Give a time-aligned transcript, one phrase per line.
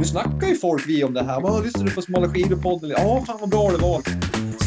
[0.00, 1.40] Nu snackar ju folk vi om det här.
[1.40, 2.90] Bara, lyssnar du på Smala skidor-podden?
[2.90, 4.02] Ja, fan vad bra det var.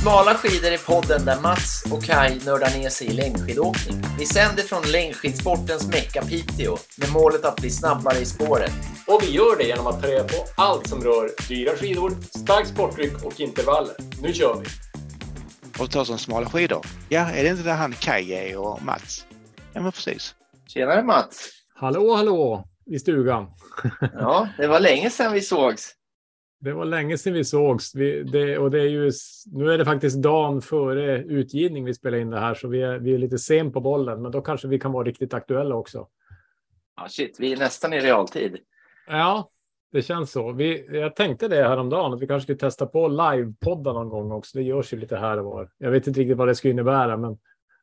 [0.01, 4.03] Smala skidor är podden där Mats och Kai nördar ner sig i längdskidåkning.
[4.19, 8.71] Vi sänder från längdskidsportens mecka Piteå med målet att bli snabbare i spåret.
[9.07, 12.69] Och vi gör det genom att ta reda på allt som rör dyra skidor, starkt
[12.69, 13.95] sporttryck och intervaller.
[14.21, 14.65] Nu kör vi!
[15.83, 16.85] Och ta som smala skidor.
[17.09, 19.25] Ja, är det inte där han Kaj är och Mats?
[19.73, 20.35] Ja, men precis.
[20.67, 21.49] Tjenare Mats!
[21.75, 23.47] Hallå, hallå i stugan.
[24.13, 25.95] Ja, det var länge sedan vi sågs.
[26.59, 27.95] Det var länge sedan vi sågs.
[27.95, 29.11] Vi, det, och det är ju,
[29.51, 32.99] nu är det faktiskt dagen före utgivning vi spelar in det här, så vi är,
[32.99, 36.07] vi är lite sen på bollen, men då kanske vi kan vara riktigt aktuella också.
[36.95, 38.57] Ja, shit, vi är nästan i realtid.
[39.07, 39.49] Ja,
[39.91, 40.51] det känns så.
[40.51, 44.57] Vi, jag tänkte det häromdagen, att vi kanske skulle testa på livepodda någon gång också.
[44.57, 45.69] Det görs ju lite här och var.
[45.77, 47.37] Jag vet inte riktigt vad det skulle innebära, men,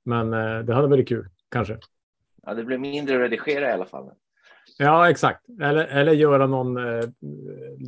[0.05, 1.79] men eh, det hade varit kul, kanske.
[2.43, 4.11] Ja, det blir mindre att redigera i alla fall.
[4.79, 5.49] Ja, exakt.
[5.63, 7.05] Eller, eller göra någon eh,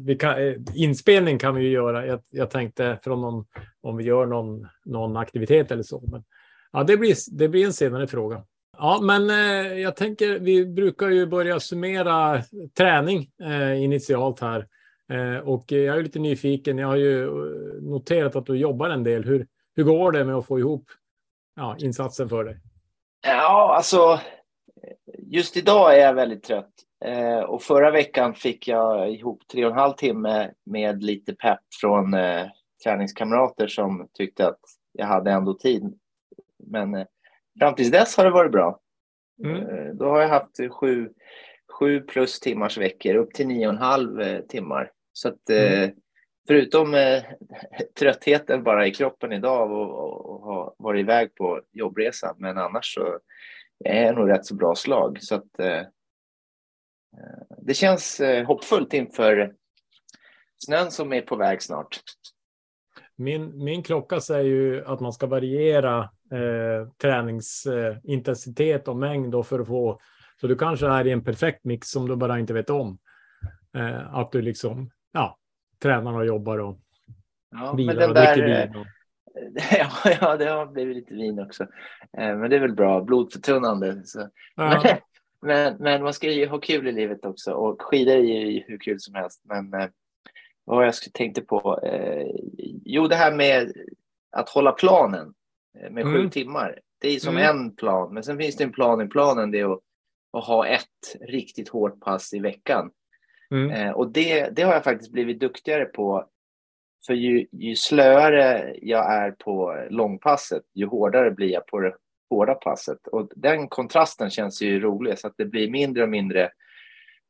[0.07, 2.07] vi kan, eh, inspelning kan vi ju göra.
[2.07, 3.45] Jag, jag tänkte från någon,
[3.81, 6.03] om vi gör någon, någon aktivitet eller så.
[6.13, 6.25] Men,
[6.73, 8.45] ja, det, blir, det blir en senare fråga.
[8.79, 12.43] Ja, men eh, jag tänker, vi brukar ju börja summera
[12.77, 14.67] träning eh, initialt här.
[15.13, 16.79] Eh, och jag är lite nyfiken.
[16.79, 19.25] Jag har ju eh, noterat att du jobbar en del.
[19.25, 20.85] Hur, hur går det med att få ihop
[21.57, 22.57] ja, insatsen för dig?
[23.27, 24.21] Ja, alltså
[25.33, 26.73] just idag är jag väldigt trött.
[27.05, 31.61] Eh, och förra veckan fick jag ihop tre och en halv timme med lite pepp
[31.81, 32.47] från eh,
[32.85, 34.61] träningskamrater som tyckte att
[34.93, 35.99] jag hade ändå tid.
[36.59, 37.07] Men eh,
[37.59, 38.81] fram tills dess har det varit bra.
[39.45, 39.97] Mm.
[39.97, 41.11] Då har jag haft sju,
[41.79, 44.91] sju plus timmars veckor, upp till nio och en halv timmar.
[45.13, 45.91] Så att mm.
[46.47, 46.95] förutom
[47.99, 52.95] tröttheten bara i kroppen idag och, och, och ha varit iväg på jobbresa, men annars
[52.95, 53.19] så
[53.85, 55.19] är nog rätt så bra slag.
[55.21, 55.83] Så att, eh,
[57.59, 59.53] det känns eh, hoppfullt inför
[60.59, 62.01] snön som är på väg snart.
[63.17, 66.01] Min, min klocka säger ju att man ska variera
[66.33, 70.01] eh, träningsintensitet och mängd då för att få
[70.41, 72.99] så du kanske är i en perfekt mix som du bara inte vet om.
[73.77, 75.39] Eh, att du liksom ja,
[75.83, 76.79] tränar och jobbar och
[77.51, 78.77] ja, vilar och dricker vin.
[78.77, 78.87] Och...
[79.79, 79.91] Ja,
[80.21, 81.63] ja, det har blivit lite vin också.
[82.19, 84.03] Eh, men det är väl bra, blodförtunnande.
[84.05, 84.29] Så.
[84.55, 84.83] Ja.
[84.85, 84.97] Men,
[85.43, 88.79] men, men, man ska ju ha kul i livet också och skidor är ju hur
[88.79, 89.43] kul som helst.
[89.45, 89.89] Men eh,
[90.65, 91.81] vad jag tänkte på?
[91.83, 92.27] Eh,
[92.85, 93.73] jo, det här med
[94.31, 95.35] att hålla planen
[95.91, 96.15] med mm.
[96.15, 96.81] sju timmar.
[96.99, 97.57] Det är som mm.
[97.57, 99.51] en plan, men sen finns det en plan i planen.
[99.51, 99.81] Det är att,
[100.33, 102.91] att ha ett riktigt hårt pass i veckan.
[103.51, 103.95] Mm.
[103.95, 106.27] och det, det har jag faktiskt blivit duktigare på
[107.07, 111.95] för ju, ju slöare jag är på långpasset, ju hårdare blir jag på det
[112.31, 113.07] hårda passet.
[113.07, 116.51] Och den kontrasten känns ju rolig, så att det blir mindre och mindre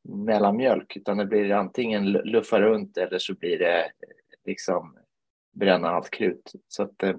[0.09, 3.91] mellanmjölk, utan det blir antingen luffa runt eller så blir det
[4.45, 4.97] liksom
[5.53, 6.51] bränna allt krut.
[6.67, 7.15] Så att eh,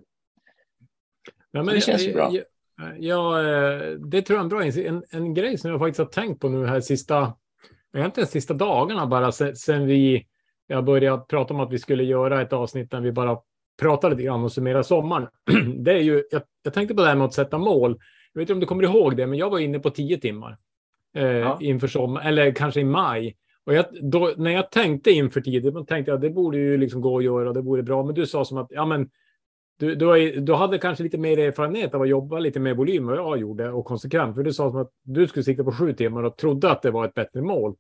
[1.51, 2.31] ja, men, det känns ju bra.
[2.33, 2.43] Ja,
[2.99, 6.07] ja, eh, det tror jag är en bra en, en grej som jag faktiskt har
[6.07, 7.35] tänkt på nu här sista,
[7.97, 10.27] egentligen sista dagarna bara sen, sen vi
[10.67, 13.39] jag började prata om att vi skulle göra ett avsnitt där vi bara
[13.81, 15.29] pratar lite grann och summerar sommaren.
[15.85, 17.99] Det är ju, jag, jag tänkte på det här med att sätta mål.
[18.33, 20.59] Jag vet inte om du kommer ihåg det, men jag var inne på tio timmar
[21.17, 21.59] eh, ja.
[21.61, 23.37] inför sommaren, eller kanske i maj.
[23.67, 27.01] Och jag, då, när jag tänkte inför tio, tänkte jag att det borde ju liksom
[27.01, 28.03] gå att göra, det vore bra.
[28.03, 29.11] Men du sa som att, ja men,
[29.79, 33.15] du, du, du hade kanske lite mer erfarenhet av att jobba lite mer volym än
[33.15, 34.37] jag gjorde och konsekvent.
[34.37, 36.91] För du sa som att du skulle sikta på sju timmar och trodde att det
[36.91, 37.77] var ett bättre mål.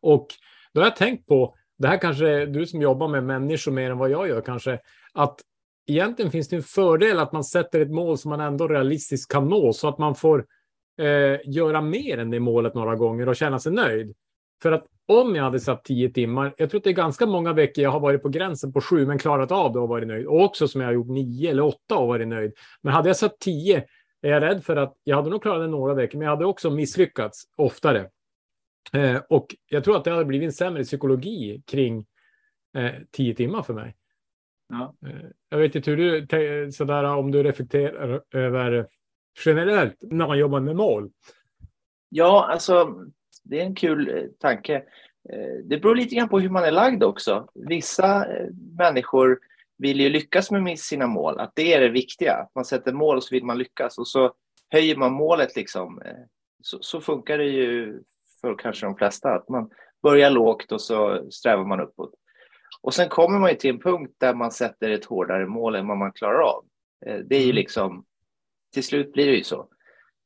[0.00, 0.26] Och
[0.72, 3.98] då har jag tänkt på det här kanske du som jobbar med människor mer än
[3.98, 4.78] vad jag gör kanske,
[5.12, 5.40] att
[5.86, 9.48] egentligen finns det en fördel att man sätter ett mål som man ändå realistiskt kan
[9.48, 10.46] nå så att man får
[11.00, 14.14] eh, göra mer än det målet några gånger och känna sig nöjd.
[14.62, 17.52] För att om jag hade satt tio timmar, jag tror att det är ganska många
[17.52, 20.26] veckor jag har varit på gränsen på sju men klarat av det och varit nöjd.
[20.26, 22.52] Och också som jag har gjort nio eller åtta och varit nöjd.
[22.82, 23.84] Men hade jag satt tio
[24.22, 26.46] är jag rädd för att jag hade nog klarat det några veckor, men jag hade
[26.46, 28.08] också misslyckats oftare.
[28.92, 32.06] Eh, och jag tror att det hade blivit en sämre psykologi kring
[32.76, 33.96] eh, tio timmar för mig.
[34.72, 34.94] Ja.
[35.06, 38.86] Eh, jag vet inte hur du, sådär om du reflekterar över
[39.44, 41.10] generellt när man jobbar med mål.
[42.08, 42.94] Ja, alltså
[43.42, 44.74] det är en kul eh, tanke.
[45.30, 47.48] Eh, det beror lite grann på hur man är lagd också.
[47.54, 48.26] Vissa
[48.78, 49.38] människor
[49.78, 52.48] vill ju lyckas med sina mål, att det är det viktiga.
[52.54, 54.32] Man sätter mål och så vill man lyckas och så
[54.70, 56.02] höjer man målet liksom.
[56.62, 58.00] Så, så funkar det ju
[58.42, 59.70] för kanske de flesta, att man
[60.02, 62.14] börjar lågt och så strävar man uppåt.
[62.80, 65.88] Och sen kommer man ju till en punkt där man sätter ett hårdare mål än
[65.88, 66.64] vad man klarar av.
[67.06, 67.56] Eh, det är ju mm.
[67.56, 68.04] liksom,
[68.72, 69.68] till slut blir det ju så.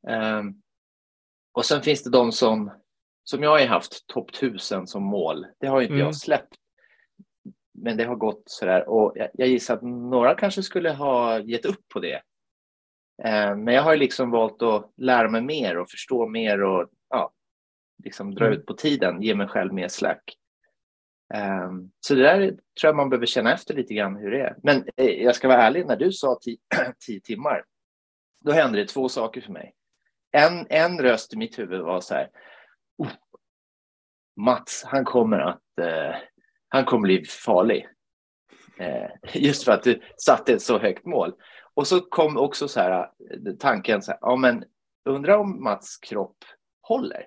[0.09, 0.55] Ehm,
[1.53, 2.71] och sen finns det de som
[3.29, 5.47] som jag har haft topp 1000 som mål.
[5.61, 6.07] Det har inte Mm.
[6.07, 6.55] jag släppt.
[7.75, 11.65] Men det har gått sådär och jag, jag gissar att några kanske skulle ha gett
[11.65, 12.23] upp på det.
[13.25, 16.89] Eh, men jag har ju liksom valt att lära mig mer och förstå mer och
[17.09, 17.33] ja,
[18.05, 18.59] liksom dra Mm.
[18.59, 20.37] ut på tiden, ge mig själv mer slack.
[21.35, 21.71] Eh,
[22.01, 22.59] så det där tror
[22.89, 24.57] jag man behöver känna efter lite grann hur det är.
[24.63, 26.59] Men eh, jag ska vara ärlig, när du sa ti-
[27.07, 27.65] tio timmar,
[28.45, 29.75] då hände det två saker för mig.
[30.33, 32.31] En, en röst i mitt huvud var så här,
[32.99, 33.09] "Oh,
[34.37, 36.15] Mats, han kommer att, eh,
[36.69, 37.89] han kommer bli farlig.
[38.79, 41.35] Eh, just för att du satte ett så högt mål.
[41.75, 44.65] Och så kom också så här, eh, tanken, så här, ja men
[45.05, 46.37] undrar om Mats kropp
[46.83, 47.27] håller.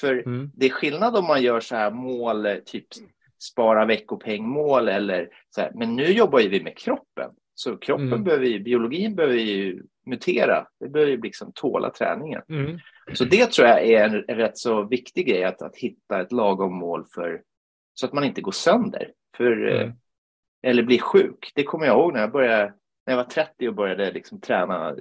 [0.00, 0.50] För Mm.
[0.54, 2.86] det är skillnad om man gör så här mål, typ
[3.38, 5.72] spara veckopengmål eller så här.
[5.74, 7.30] Men nu jobbar ju vi med kroppen.
[7.54, 8.24] Så kroppen Mm.
[8.24, 10.66] behöver ju, biologin behöver ju mutera.
[10.80, 12.42] Det behöver ju liksom tåla träningen.
[12.48, 12.78] Mm.
[13.12, 16.32] Så det tror jag är en, en rätt så viktig grej att, att hitta ett
[16.32, 17.42] lagom mål för
[17.94, 19.12] så att man inte går sönder.
[19.36, 19.92] För, eh, Mm.
[20.62, 21.52] Eller blir sjuk.
[21.54, 22.64] Det kommer jag ihåg när jag började,
[23.06, 24.96] när jag var 30 och började liksom träna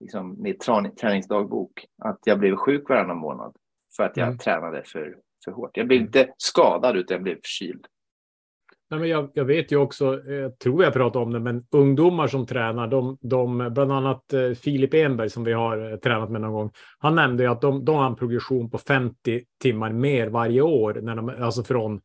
[0.00, 0.58] liksom med
[1.00, 1.86] träningsdagbok.
[2.02, 3.56] Att jag blev sjuk varannan månad
[3.96, 4.38] för att jag Mm.
[4.38, 5.76] tränade för, för hårt.
[5.76, 7.86] Jag blev inte skadad utan jag blev förkyld.
[8.90, 11.64] Nej, men jag, jag vet ju också, eh, jag tror jag pratade om det, men
[11.70, 16.30] ungdomar som tränar, de, de, bland annat eh, Filip Enberg som vi har eh, tränat
[16.30, 19.92] med någon gång, han nämnde ju att de, de har en progression på 50 timmar
[19.92, 22.00] mer varje år, när de, alltså från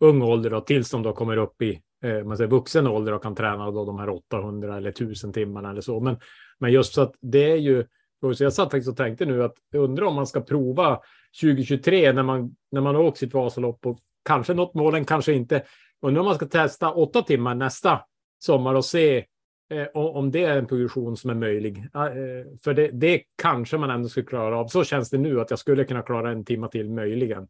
[0.00, 3.22] ung ålder då, tills de då kommer upp i eh, man säger, vuxen ålder och
[3.22, 6.00] kan träna då de här 800 eller 1000 timmarna eller så.
[6.00, 6.16] Men,
[6.58, 7.84] men just så att det är ju,
[8.20, 11.00] så jag satt faktiskt och tänkte nu att jag undrar om man ska prova
[11.40, 15.62] 2023 när man, när man har åkt sitt Vasalopp och kanske nått målen, kanske inte.
[16.02, 18.00] Undrar om man ska testa åtta timmar nästa
[18.38, 19.24] sommar och se
[19.70, 21.78] eh, om det är en progression som är möjlig.
[21.78, 24.66] Eh, för det, det kanske man ändå skulle klara av.
[24.66, 27.48] Så känns det nu att jag skulle kunna klara en timma till möjligen.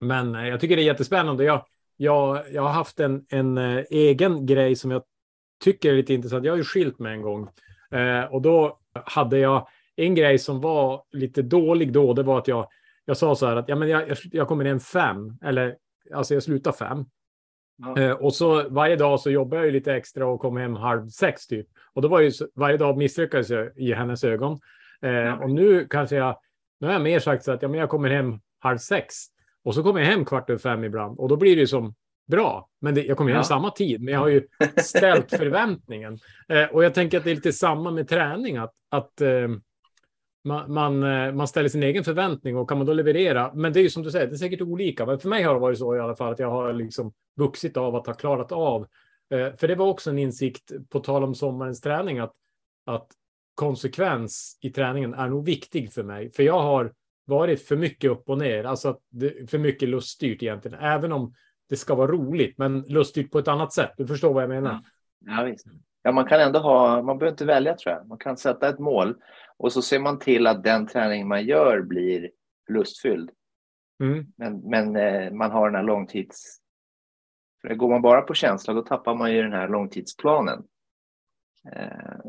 [0.00, 1.44] Men eh, jag tycker det är jättespännande.
[1.44, 1.64] Jag,
[1.96, 5.02] jag, jag har haft en, en eh, egen grej som jag
[5.64, 6.44] tycker är lite intressant.
[6.44, 7.48] Jag har ju skilt mig en gång
[7.90, 12.12] eh, och då hade jag en grej som var lite dålig då.
[12.14, 12.68] Det var att jag,
[13.04, 15.76] jag sa så här att ja, men jag, jag, kommer in fem eller
[16.14, 17.04] alltså jag slutar fem.
[17.76, 17.98] Ja.
[17.98, 21.08] Eh, och så varje dag så jobbar jag ju lite extra och kommer hem halv
[21.08, 21.66] sex typ.
[21.92, 24.58] Och då var ju varje dag misslyckades jag i hennes ögon.
[25.02, 26.36] Eh, och nu kanske jag,
[26.80, 29.14] nu har jag mer sagt så att ja, men jag kommer hem halv sex.
[29.64, 31.18] Och så kommer jag hem kvart över fem ibland.
[31.18, 31.94] Och då blir det ju som
[32.36, 32.68] bra.
[32.80, 33.44] Men det, jag kommer hem Ja.
[33.44, 34.02] samma tid.
[34.02, 34.46] Men jag har ju
[34.76, 36.18] ställt förväntningen.
[36.48, 38.56] Eh, och jag tänker att det är lite samma med träning.
[38.56, 39.48] Att, att eh,
[40.44, 43.52] man, man, eh, man ställer sin egen förväntning och kan man då leverera.
[43.54, 45.06] Men det är ju som du säger, det är säkert olika.
[45.06, 47.76] Men för mig har det varit så i alla fall att jag har liksom vuxit
[47.76, 48.86] av att ha klarat av.
[49.34, 52.32] Eh, för det var också en insikt på tal om sommarens träning att,
[52.86, 53.06] att
[53.54, 56.32] konsekvens i träningen är nog viktig för mig.
[56.32, 56.92] För jag har
[57.24, 61.34] varit för mycket upp och ner, alltså det, för mycket luststyrt egentligen, även om
[61.72, 63.92] det ska vara roligt, men luststyrt på ett annat sätt.
[63.96, 64.80] Du förstår vad jag menar?
[65.26, 65.66] Ja, visst.
[66.02, 68.06] Ja, man kan ändå ha, man behöver inte välja tror jag.
[68.06, 69.16] Man kan sätta ett mål
[69.56, 72.30] och så ser man till att den träning man gör blir
[72.68, 73.30] lustfylld.
[74.02, 74.26] Mm.
[74.36, 76.58] Men, men eh, man har den här långtids...
[77.62, 80.62] För går man bara på känsla då tappar man ju den här långtidsplanen.
[81.72, 82.20] Eh,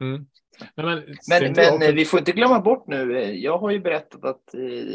[0.00, 0.26] Mm.
[0.74, 0.86] Men
[1.28, 4.42] Men, men eh, vi får inte glömma bort nu, jag har ju berättat att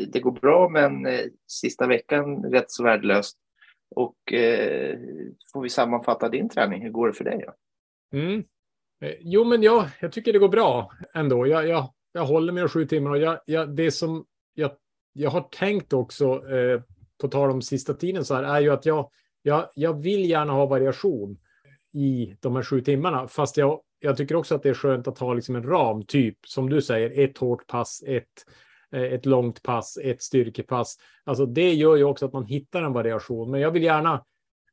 [0.07, 1.07] det går bra men
[1.47, 3.37] sista veckan rätt så värdelöst.
[3.95, 4.99] Och eh,
[5.53, 7.45] får vi sammanfatta din träning, hur går det för dig?
[7.47, 7.53] Då?
[8.17, 8.43] Mm.
[9.01, 11.47] Eh, jo, men jag, jag tycker det går bra ändå.
[11.47, 14.71] Jag, jag, jag håller mig sju timmar och jag, jag, det som jag,
[15.13, 16.81] jag har tänkt också eh,
[17.21, 19.09] på tal om sista tiden så här är ju att jag,
[19.41, 21.37] jag, jag vill gärna ha variation
[21.93, 25.19] i de här sju timmarna, fast jag, jag tycker också att det är skönt att
[25.19, 28.45] ha liksom en ram, typ som du säger, ett hårt pass, ett,
[28.93, 30.97] Eh, ett långt pass, ett styrkepass.
[31.23, 34.23] Alltså det gör ju också att man hittar en variation, men jag vill gärna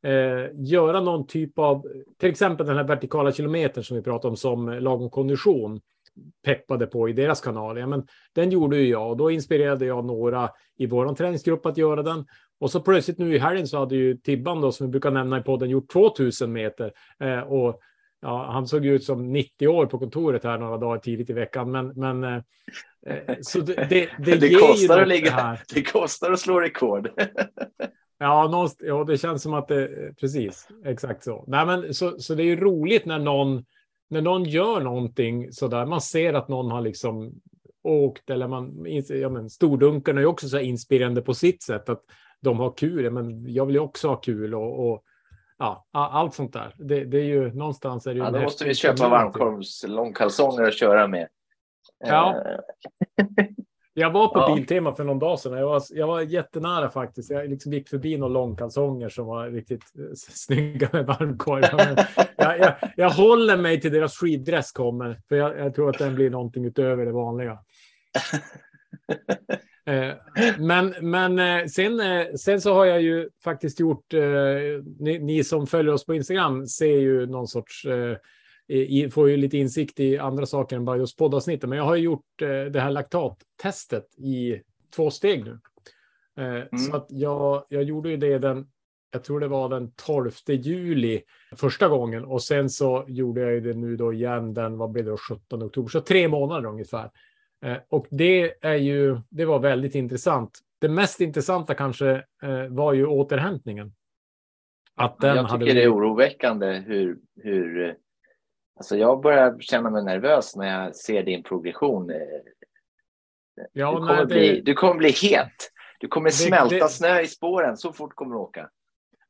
[0.03, 1.87] eh, göra någon typ av,
[2.19, 5.81] till exempel den här vertikala kilometern som vi pratade om som lagom kondition
[6.45, 7.79] peppade på i deras kanal.
[7.79, 11.77] Ja, men den gjorde ju jag och då inspirerade jag några i vår träningsgrupp att
[11.77, 12.27] göra den.
[12.61, 15.39] Och så plötsligt nu i helgen så hade ju Tibban då, som vi brukar nämna
[15.39, 16.93] i podden, gjort 2000 meter.
[17.21, 17.81] Eh, och
[18.21, 21.71] ja, han såg ut som 90 år på kontoret här några dagar tidigt i veckan.
[21.71, 22.43] Men, men eh,
[23.07, 25.61] eh, så det, det, det, Det, kostar att ligga, här.
[25.75, 27.11] det kostar att slå rekord.
[28.21, 31.45] Ja, någonst- ja, det känns som att det precis exakt så.
[31.47, 33.65] Nej, men så, så det är ju roligt när någon
[34.11, 35.87] när någon gör någonting så där.
[35.87, 37.33] Man ser att någon har liksom
[37.83, 38.87] åkt eller man.
[39.09, 42.03] Ja, men stordunkarna är ju också så här inspirerande på sitt sätt att
[42.41, 43.11] de har kul.
[43.11, 45.03] Men jag vill ju också ha kul och, och
[45.59, 46.75] ja, allt sånt där.
[46.79, 49.25] Det, det är ju någonstans är det ju Ja, då måste vi köpa community.
[49.39, 51.29] varmkorvs långkalsonger att köra med.
[52.05, 52.37] Ja.
[52.37, 52.59] Eh,
[53.95, 54.55] Jag var på Ja.
[54.55, 55.59] Biltema för någon dag sedan.
[55.59, 57.31] Jag var, jag var jättenära faktiskt.
[57.31, 61.65] Jag liksom gick förbi några långkalsonger som var riktigt eh, snygga med varmkorv.
[62.37, 65.21] Jag, jag, jag håller mig till deras skiddress kommer.
[65.29, 67.53] För jag, jag tror att den blir någonting utöver det vanliga.
[69.89, 70.15] Eh,
[70.59, 74.13] Men, men eh, sen, eh, sen så har jag ju faktiskt gjort,
[74.99, 77.87] ni, ni som följer oss på Instagram ser ju någon sorts,
[79.11, 81.69] får ju lite insikt i andra saker än bara just poddavsnittet.
[81.69, 82.39] Men jag har ju gjort
[82.73, 84.61] det här laktattestet i
[84.97, 85.59] två steg nu.
[86.39, 88.67] Eh, Så att jag, jag gjorde ju det den,
[89.11, 91.23] jag tror det var den 12 juli
[91.57, 95.11] första gången och sen så gjorde jag det nu då igen den, vad blev det,
[95.11, 97.11] då, 17 oktober, så tre månader ungefär.
[97.65, 100.59] Eh, Och det är ju, det var väldigt intressant.
[100.81, 102.11] Det mest intressanta kanske
[102.43, 103.93] eh, var ju återhämtningen.
[104.95, 107.89] Att den jag hade tycker det är oroväckande hur, hur...
[107.89, 107.95] eh,
[108.77, 112.13] Alltså jag börjar känna mig nervös när jag ser din progression.
[113.73, 115.73] Ja, Du kommer, nej, det- bli, du kommer bli het.
[116.01, 118.71] Du kommer Det- smälta det- snö i spåren så fort kommer du åka.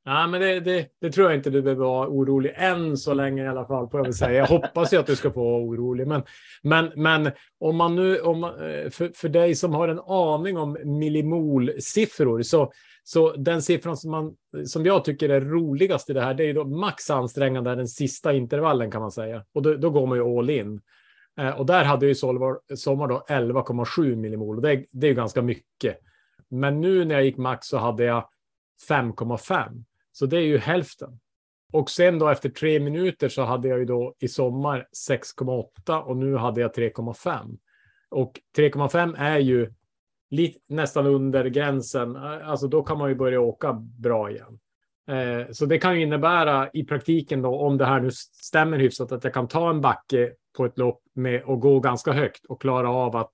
[0.09, 3.45] Ja, men det, det, det tror jag inte du behöver vara orolig än så länge
[3.45, 3.88] i alla fall.
[3.88, 4.38] Får jag, väl säga.
[4.38, 6.07] jag hoppas ju att du ska få vara orolig.
[6.07, 6.23] Men,
[6.62, 10.77] men, men om man nu, om, eh, för, för dig som har en aning om
[10.85, 12.73] millimolsiffror, så,
[13.05, 14.35] så den siffran som, man,
[14.67, 17.88] som jag tycker är roligast i det här, det är ju då max ansträngande den
[17.88, 19.45] sista intervallen kan man säga.
[19.55, 20.81] Och då, då går man ju all in.
[21.41, 24.57] Eh, och där hade ju Sommar, sommar då 11,7 millimol.
[24.57, 25.99] Och det, det är ju ganska mycket.
[26.50, 28.29] Men nu när jag gick max så hade jag
[28.88, 29.85] 5,5.
[30.19, 31.19] Så det är ju hälften.
[31.73, 36.17] Och sen då efter tre minuter så hade jag ju då i sommar 6,8 och
[36.17, 37.59] nu hade jag 3,5.
[38.11, 39.73] Och 3,5 är ju
[40.31, 42.17] lite, nästan under gränsen.
[42.17, 44.59] Alltså då kan man ju börja åka bra igen.
[45.09, 49.13] Eh, så det kan ju innebära i praktiken då, om det här nu stämmer hyfsat,
[49.13, 52.61] att jag kan ta en backe på ett lopp med och gå ganska högt och
[52.61, 53.33] klara av att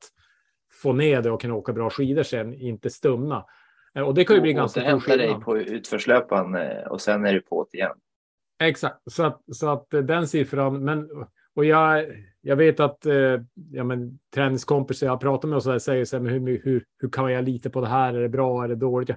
[0.82, 3.44] få ner det och kunna åka bra skidor sen, inte stumna.
[3.94, 5.44] Eh, och det kan ju bli ganska stor Återhämta dig skillnad.
[5.44, 7.96] på utförslöpan eh, och sen är du på igen.
[8.62, 11.08] Exakt, så att, så att eh, den siffran, men
[11.56, 12.04] och jag,
[12.40, 16.16] jag vet att eh, ja, men, träningskompisar jag pratar med och så där säger så
[16.16, 18.14] här, men hur, hur, hur kan jag lita på det här?
[18.14, 18.64] Är det bra?
[18.64, 19.08] Är det dåligt?
[19.08, 19.14] Ja,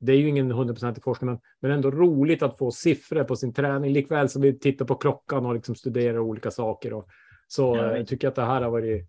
[0.00, 3.52] det är ju ingen hundraprocentig forskning, men, men ändå roligt att få siffror på sin
[3.54, 6.92] träning, likväl som vi tittar på klockan och liksom studerar olika saker.
[6.92, 7.08] Och,
[7.46, 9.08] så Ja, eh, tycker jag att det här har varit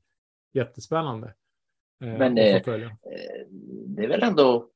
[0.53, 1.27] jättespännande.
[2.03, 2.37] eh, Men.
[2.37, 2.61] Eh,
[3.87, 4.69] Det är väl ändå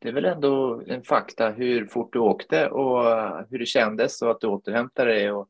[0.00, 3.04] det är väl ändå en fakta hur fort du åkte och
[3.50, 5.32] hur det kändes och att du återhämtade dig.
[5.32, 5.48] Och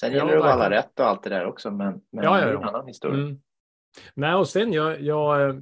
[0.00, 0.70] sen Ja, gäller det att verkligen.
[0.70, 3.18] rätt och allt det där också, men, men Ja, ja, det är en annan historia.
[3.20, 3.40] Mm.
[4.14, 5.54] Nej, och sen jag, jag, eh,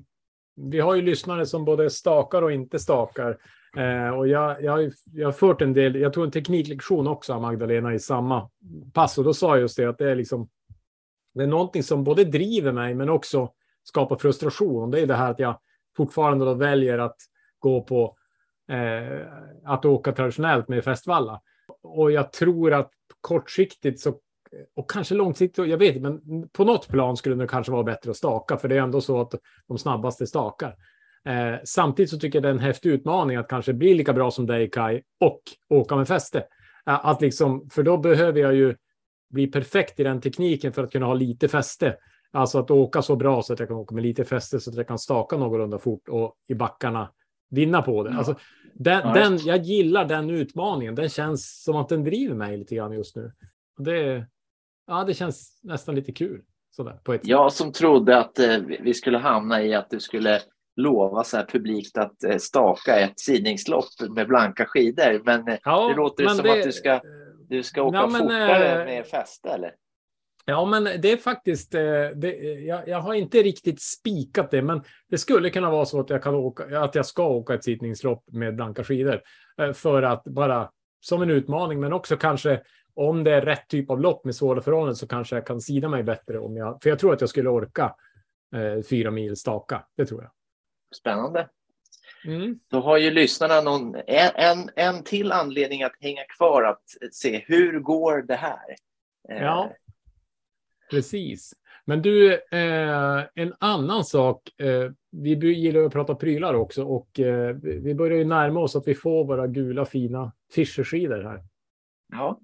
[0.56, 3.38] vi har ju lyssnare som både stakar och inte stakar.
[3.76, 7.34] Eh, och jag, jag, har jag har fört en del, jag tog en tekniklektion också
[7.34, 8.50] av Magdalena i samma
[8.92, 10.48] pass och då sa jag just det att det är liksom,
[11.34, 14.90] det är någonting som både driver mig men också skapar frustration.
[14.90, 15.60] Det är det här att jag
[15.96, 17.16] fortfarande då väljer att
[17.60, 18.16] gå på
[18.70, 19.26] eh,
[19.64, 21.40] att åka traditionellt med fästvalla.
[21.82, 22.90] Och jag tror att
[23.20, 24.14] kortsiktigt så
[24.76, 28.10] och kanske långsiktigt, jag vet inte, men på något plan skulle det kanske vara bättre
[28.10, 29.34] att staka, för det är ändå så att
[29.68, 30.76] de snabbaste stakar.
[31.24, 34.30] Eh, samtidigt så tycker jag det är en häftig utmaning att kanske bli lika bra
[34.30, 36.38] som dig, Kai, och åka med fäste.
[36.86, 38.76] Eh, att liksom, för då behöver jag ju
[39.30, 41.96] bli perfekt i den tekniken för att kunna ha lite fäste.
[42.32, 44.76] Alltså att åka så bra så att jag kan åka med lite fäste så att
[44.76, 47.10] jag kan staka någorlunda fort och i backarna
[47.50, 48.10] vinna på det.
[48.10, 48.16] Ja.
[48.18, 48.34] Alltså,
[48.74, 50.94] den, Ja, den, jag gillar den utmaningen.
[50.94, 53.32] Den känns som att den driver mig lite grann just nu.
[53.78, 54.26] Och det,
[54.86, 56.42] ja, det känns nästan lite kul.
[56.70, 57.26] Sådär, på ett.
[57.26, 60.40] Jag som trodde att eh, vi skulle hamna i att du skulle
[60.76, 65.88] lova så här publikt att eh, staka ett sidningslopp med blanka skidor, men eh, Ja,
[65.88, 67.00] det låter men som att du ska-
[67.48, 69.72] du ska åka Ja, men, fortare eh, med fäste, eller?
[70.44, 72.32] Ja, men det är faktiskt, eh, det,
[72.66, 76.22] jag, jag har inte riktigt spikat det, men det skulle kunna vara så att jag,
[76.22, 79.22] kan åka, att jag ska åka ett sittningslopp med blanka skidor.
[79.62, 80.70] eh, För att bara
[81.00, 82.60] som en utmaning, men också kanske
[82.94, 85.88] om det är rätt typ av lopp med svåra förhållanden så kanske jag kan sida
[85.88, 86.38] mig bättre.
[86.38, 87.94] om jag, För jag tror att jag skulle orka
[88.54, 90.30] eh, fyra mil staka, det tror jag.
[90.96, 91.48] Spännande.
[92.24, 92.58] Mm.
[92.70, 96.82] Då har ju lyssnarna någon, en, en, en till anledning att hänga kvar att
[97.12, 98.76] se hur går det här?
[99.28, 99.72] Eh, Ja.
[100.90, 101.52] Precis.
[101.84, 104.60] Men du, eh, en annan sak.
[104.60, 108.88] Eh, vi gillar att prata prylar också och eh, vi börjar ju närma oss att
[108.88, 111.44] vi får våra gula fina Fischerskidor här.
[112.12, 112.40] ja.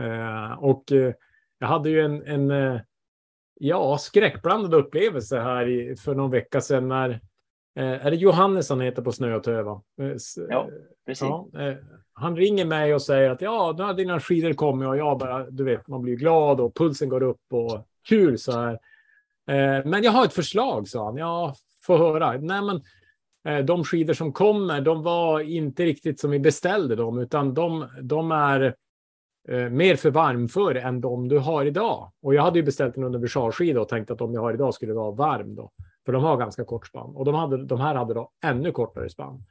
[0.00, 1.12] Eh, och eh,
[1.58, 2.80] jag hade ju en, en eh,
[3.60, 7.20] ja, skräckblandad upplevelse här i, för någon vecka sedan när
[7.76, 9.82] är det Johannes han heter på Snötöva?
[10.00, 10.68] Eh, s- Ja,
[11.06, 11.22] precis.
[11.28, 11.48] Ja,
[12.14, 15.50] han ringer mig och säger att ja, nu har dina skidor kommit och jag bara,
[15.50, 18.72] du vet, man blir glad och pulsen går upp och kul så här.
[19.50, 21.16] Eh, men jag har ett förslag, sa han.
[21.16, 22.32] Ja, få höra.
[22.32, 22.82] Nej, men
[23.48, 27.88] eh, de skidor som kommer, de var inte riktigt som vi beställde dem, utan de,
[28.02, 28.74] de är
[29.48, 32.12] eh, mer för varmför än de du har idag.
[32.22, 34.92] Och jag hade ju beställt en universalskida och tänkt att de jag har idag skulle
[34.92, 35.70] vara varm då,
[36.06, 39.10] för de har ganska kort spann och de, hade, de här hade då ännu kortare
[39.10, 39.44] spann.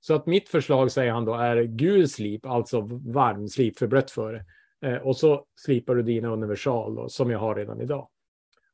[0.00, 4.10] Så att mitt förslag, säger han då, är gul slip, alltså varm slip för blött
[4.10, 4.44] före.
[4.84, 8.08] Eh, och så slipar du dina universal då, som jag har redan idag.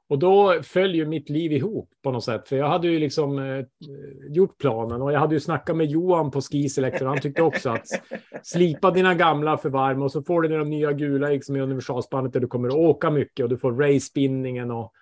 [0.08, 2.48] Och då följer mitt liv ihop på något sätt.
[2.48, 3.64] För jag hade ju liksom eh,
[4.28, 7.06] gjort planen och jag hade ju snackat med Johan på Skiselektor.
[7.06, 7.86] Han tyckte också att
[8.42, 12.32] slipa dina gamla för varma och så får du de nya gula liksom i universalspannet
[12.32, 14.92] där du kommer att åka mycket och du får race-spinningen och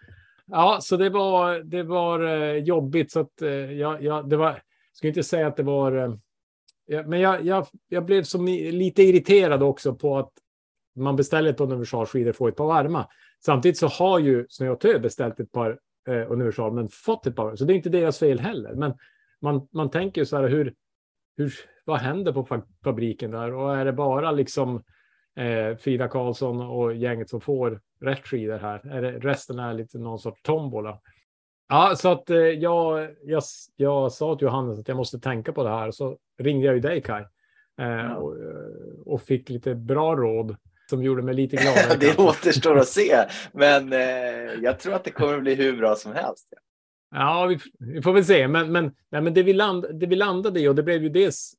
[0.46, 4.62] ja, så det var, det var eh, jobbigt så att eh, jag, jag, det var,
[5.02, 5.92] ska inte säga att det var,
[6.90, 10.32] eh, men jag, jag, jag blev som lite irriterad också på att
[10.96, 13.08] man beställer ett par universalskidor och får ett par varma.
[13.44, 15.78] Samtidigt så har ju Snö och Tö beställt ett par
[16.08, 17.56] eh, universal men fått ett par.
[17.56, 18.74] Så det är inte deras fel heller.
[18.74, 18.94] Men
[19.40, 20.74] man, man tänker ju så här hur,
[21.36, 21.52] hur,
[21.84, 23.54] vad händer på fabriken där?
[23.54, 24.82] Och är det bara liksom
[25.36, 28.86] eh, Frida Karlsson och gänget som får rätt skidor här?
[28.86, 31.00] Är det, resten är lite någon sorts tombola.
[31.68, 33.42] Ja, så att eh, jag, jag,
[33.76, 35.90] jag sa till Johannes att jag måste tänka på det här.
[35.90, 37.26] Så ringde jag ju dig Kaj.
[37.80, 40.56] Eh, och, eh, och fick lite bra råd
[40.90, 42.00] som gjorde mig lite glad.
[42.00, 45.94] det återstår att se, men eh, jag tror att det kommer att bli hur bra
[45.94, 46.54] som helst.
[47.14, 48.48] Ja, vi, vi får väl se.
[48.48, 51.08] Men, men, nej, men det, vi land, det vi landade i och det blev ju
[51.08, 51.54] dels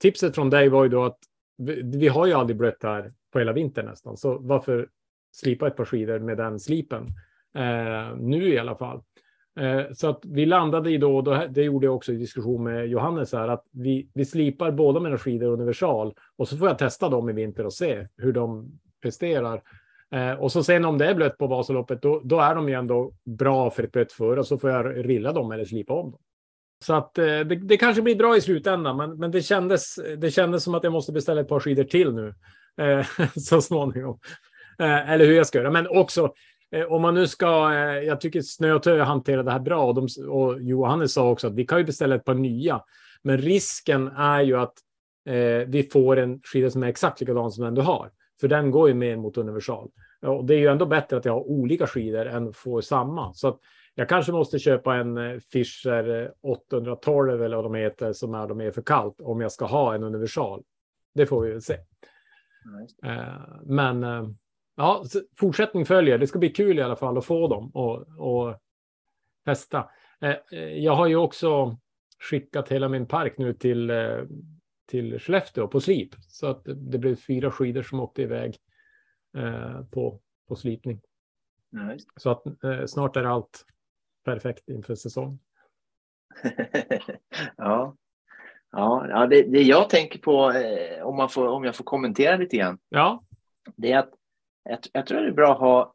[0.00, 1.18] tipset från dig var ju då att
[1.58, 4.88] vi, vi har ju aldrig blött här på hela vintern nästan, så varför
[5.32, 7.06] slipa ett par skidor med den slipen?
[7.54, 9.02] Eh, nu i alla fall.
[9.60, 12.86] Eh, så att vi landade i då, då, det gjorde jag också i diskussion med
[12.86, 17.08] Johannes här, att vi, vi slipar båda mina skidor universal och så får jag testa
[17.08, 18.70] dem i vinter och se hur de
[19.02, 19.62] presterar.
[20.14, 22.74] Eh, och så sen om det är blött på Vasaloppet, då, då är de ju
[22.74, 26.10] ändå bra för ett blött för och så får jag rilla dem eller slipa om
[26.10, 26.20] dem.
[26.84, 30.30] Så att eh, det, det, kanske blir bra i slutändan, men, men det, kändes, det
[30.30, 32.34] kändes som att jag måste beställa ett par skidor till nu
[32.80, 34.18] eh, så småningom.
[34.78, 36.32] Eh, eller hur jag ska göra, men också
[36.88, 39.94] om man nu ska, eh, jag tycker Snö och Tö hanterar det här bra och,
[39.94, 42.82] de, och Johannes sa också att vi kan ju beställa ett par nya.
[43.22, 44.74] Men risken är ju att
[45.28, 48.10] eh, vi får en skida som är exakt likadan som den du har.
[48.40, 49.90] För den går ju mer mot universal.
[50.22, 53.34] Och det är ju ändå bättre att jag har olika skidor än få samma.
[53.34, 53.58] Så att
[53.94, 58.60] jag kanske måste köpa en eh, Fischer 812 eller vad de heter som är de
[58.60, 60.62] är för kallt om jag ska ha en universal.
[61.14, 61.76] Det får vi väl se.
[63.04, 63.18] Mm.
[63.18, 64.28] Eh, men eh,
[64.76, 65.04] ja,
[65.38, 66.18] fortsättning följer.
[66.18, 68.60] Det ska bli kul i alla fall att få dem och, och
[69.44, 69.90] testa.
[70.20, 71.76] Eh, eh, jag har ju också
[72.30, 74.22] skickat hela min park nu till, eh,
[74.86, 76.14] till Skellefteå på slip.
[76.28, 78.56] Så att det blev fyra skidor som åkte iväg
[79.90, 81.00] på, på slipning.
[81.72, 81.98] Mm.
[82.16, 82.42] Så att
[82.86, 83.64] snart är allt
[84.24, 85.38] perfekt inför säsong.
[87.56, 87.96] ja,
[88.70, 90.52] ja det, det jag tänker på,
[91.02, 93.24] om, man får, om jag får kommentera lite grann, ja.
[93.76, 94.15] det är att
[94.68, 95.92] jag, jag tror det är bra att ha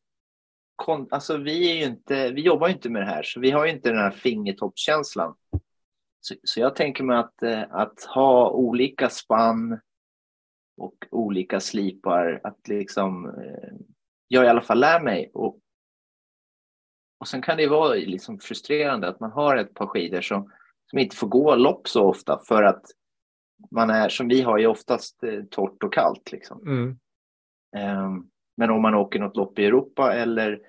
[1.09, 3.65] Alltså vi, är ju inte, vi jobbar ju inte med det här, så vi har
[3.65, 5.35] ju inte den här fingertoppskänslan.
[6.21, 9.79] Så, så jag tänker mig att, eh, att ha olika spann
[10.77, 13.73] och olika slipar, att liksom, eh,
[14.27, 15.31] jag i alla fall lär mig.
[15.33, 15.59] Och,
[17.19, 20.51] och sen kan det vara liksom frustrerande att man har ett par skidor som,
[20.89, 22.85] som inte får gå lopp så ofta för att
[23.71, 26.31] man är, som vi har, ju oftast eh, torrt och kallt.
[26.31, 26.67] Liksom.
[26.67, 26.99] Mm.
[28.05, 30.59] Um, men om man åker något lopp i Europa eller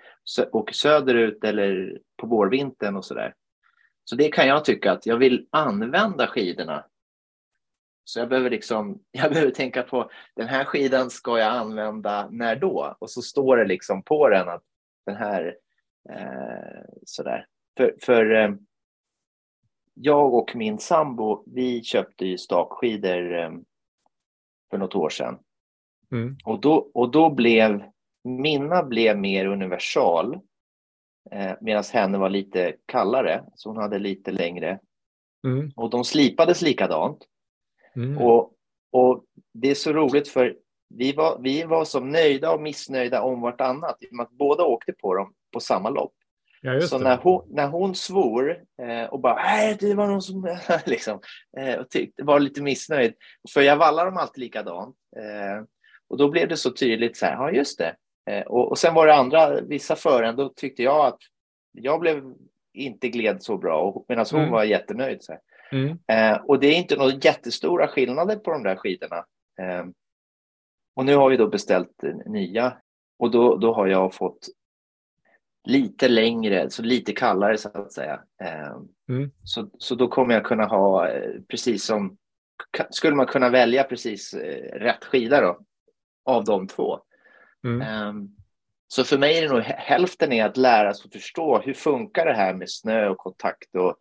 [0.52, 3.34] åker söderut eller på vårvintern och så där.
[4.04, 6.84] Så det kan jag tycka att jag vill använda skidorna.
[8.04, 12.56] Så jag behöver liksom, jag behöver tänka på den här skidan ska jag använda när
[12.56, 12.96] då?
[12.98, 14.62] Och så står det liksom på den att
[15.06, 15.56] den här
[16.10, 17.46] eh, sådär.
[17.76, 18.50] För, för eh,
[19.94, 23.50] jag och min sambo, vi köpte ju stakskidor eh,
[24.70, 25.38] för något år sedan.
[26.12, 26.36] Mm.
[26.44, 27.82] Och, då, och då blev
[28.24, 30.38] mina blev mer universal
[31.30, 34.78] eh, medan henne var lite kallare, så hon hade lite längre.
[35.46, 35.72] Mm.
[35.76, 37.18] Och de slipades likadant.
[37.96, 38.18] Mm.
[38.18, 38.52] Och,
[38.92, 40.56] och det är så roligt för
[40.94, 45.34] vi var, vi var så nöjda och missnöjda om vartannat, att båda åkte på dem
[45.52, 46.12] på samma lopp.
[46.64, 48.50] Ja, så när hon, när hon svor
[48.82, 51.20] eh, och bara nej, det var någon som liksom,
[51.58, 53.14] eh, och tyckte, var lite missnöjd,
[53.54, 54.96] för jag vallar dem alltid likadant.
[55.16, 55.64] Eh,
[56.12, 57.96] och då blev det så tydligt, så här, ja just det.
[58.30, 61.18] Eh, och, och sen var det andra, vissa fören, då tyckte jag att
[61.72, 62.34] jag blev
[62.74, 64.52] inte gled så bra, medan hon mm.
[64.52, 65.22] var jättenöjd.
[65.22, 65.38] Så
[65.72, 65.98] mm.
[66.08, 69.24] eh, och det är inte några jättestora skillnader på de där skidorna.
[69.60, 69.84] Eh,
[70.96, 72.76] och nu har vi då beställt nya
[73.18, 74.46] och då, då har jag fått
[75.64, 78.22] lite längre, så lite kallare så att säga.
[78.42, 78.76] Eh,
[79.08, 79.30] Mm.
[79.44, 82.16] så, så då kommer jag kunna ha eh, precis som,
[82.90, 85.60] skulle man kunna välja precis eh, rätt skida då,
[86.24, 87.00] av de två.
[87.64, 87.82] Mm.
[87.82, 88.28] Ehm,
[88.88, 91.74] Så för mig är det nog hä- hälften är att lära sig att förstå hur
[91.74, 93.96] funkar det här med snö och kontakt och,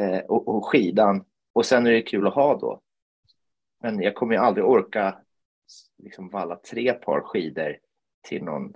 [0.00, 1.24] eh, och, och skidan.
[1.52, 2.80] Och sen är det kul att ha då.
[3.82, 5.18] Men jag kommer ju aldrig orka
[6.02, 7.76] liksom valla tre par skidor
[8.28, 8.74] till någon.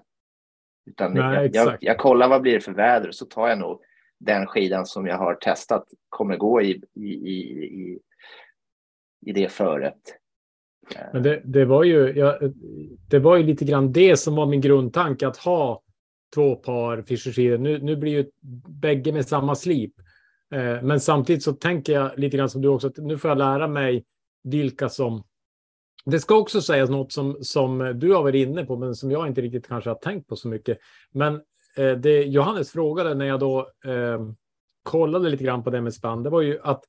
[0.86, 3.58] Utan Nej, jag, jag, jag kollar vad blir det för väder och så tar jag
[3.58, 3.82] nog
[4.18, 7.98] den skidan som jag har testat kommer gå i, i, i, i,
[9.26, 10.16] i det föret.
[11.12, 12.38] Men det, det, var ju, ja,
[13.08, 15.82] det var ju lite grann det som var min grundtanke, att ha
[16.34, 17.58] två par fischerskidor.
[17.58, 18.30] Nu, nu blir ju
[18.68, 19.94] bägge med samma slip.
[20.54, 23.38] Eh, men samtidigt så tänker jag lite grann som du också, att nu får jag
[23.38, 24.04] lära mig
[24.44, 25.22] vilka som...
[26.04, 29.26] Det ska också sägas något som, som du har varit inne på, men som jag
[29.26, 30.78] inte riktigt kanske har tänkt på så mycket.
[31.12, 31.34] Men
[31.76, 34.20] eh, det Johannes frågade när jag då eh,
[34.82, 36.84] kollade lite grann på det med spann, det var ju att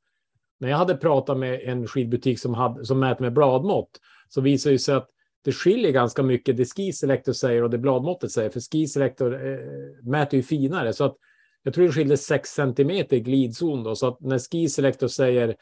[0.60, 4.72] när jag hade pratat med en skidbutik som, hade, som mäter med bladmått så visar
[4.72, 5.10] det sig att
[5.44, 8.50] det skiljer ganska mycket det Ski Selector säger och det bladmåttet säger.
[8.50, 9.60] För Ski Selector eh,
[10.04, 11.16] mäter ju finare så att
[11.64, 13.96] jag tror det skiljer 6 centimeter i glidzon då.
[13.96, 15.56] Så att när Ski Selector säger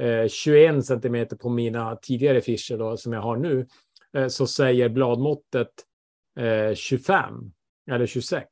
[0.00, 3.66] eh, 21 centimeter på mina tidigare fischer då, som jag har nu
[4.16, 5.70] eh, så säger bladmåttet
[6.38, 7.34] eh, 25
[7.90, 8.48] eller 26.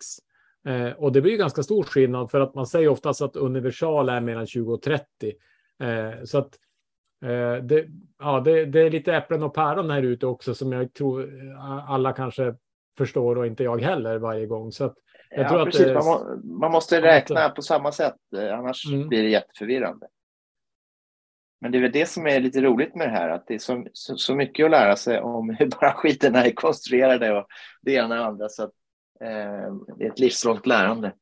[0.69, 4.09] Eh, och det blir ju ganska stor skillnad för att man säger oftast att universal
[4.09, 5.05] är mellan 20 och 30.
[5.83, 6.59] Eh, så att
[7.25, 7.87] eh, det,
[8.19, 11.91] ja, det, det är lite äpplen och päron här ute också som jag tror eh,
[11.91, 12.55] alla kanske
[12.99, 14.73] förstår och inte jag heller varje gång.
[14.73, 14.95] Så att
[15.31, 15.87] jag Ja, tror att precis.
[15.87, 19.09] det- man, må, man måste räkna på samma sätt, eh, annars Mm.
[19.09, 20.07] blir det jätteförvirrande.
[21.61, 23.59] Men det är väl det som är lite roligt med det här, att det är
[23.59, 27.47] så, så, så mycket att lära sig om hur bara skiterna är konstruerade och
[27.83, 28.49] det ena och det andra.
[28.49, 28.71] Så att,
[29.21, 31.13] eh, det är ett livslångt lärande.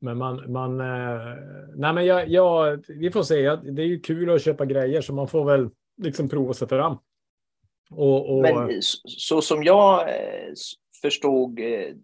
[0.00, 1.34] Men man, man eh,
[1.76, 3.56] nej men jag, jag, vi får se.
[3.56, 5.70] Det är ju kul att köpa grejer så man får väl
[6.02, 6.96] liksom prova sig fram.
[7.90, 10.52] Och, och Men så, som jag eh,
[11.02, 11.94] förstod eh,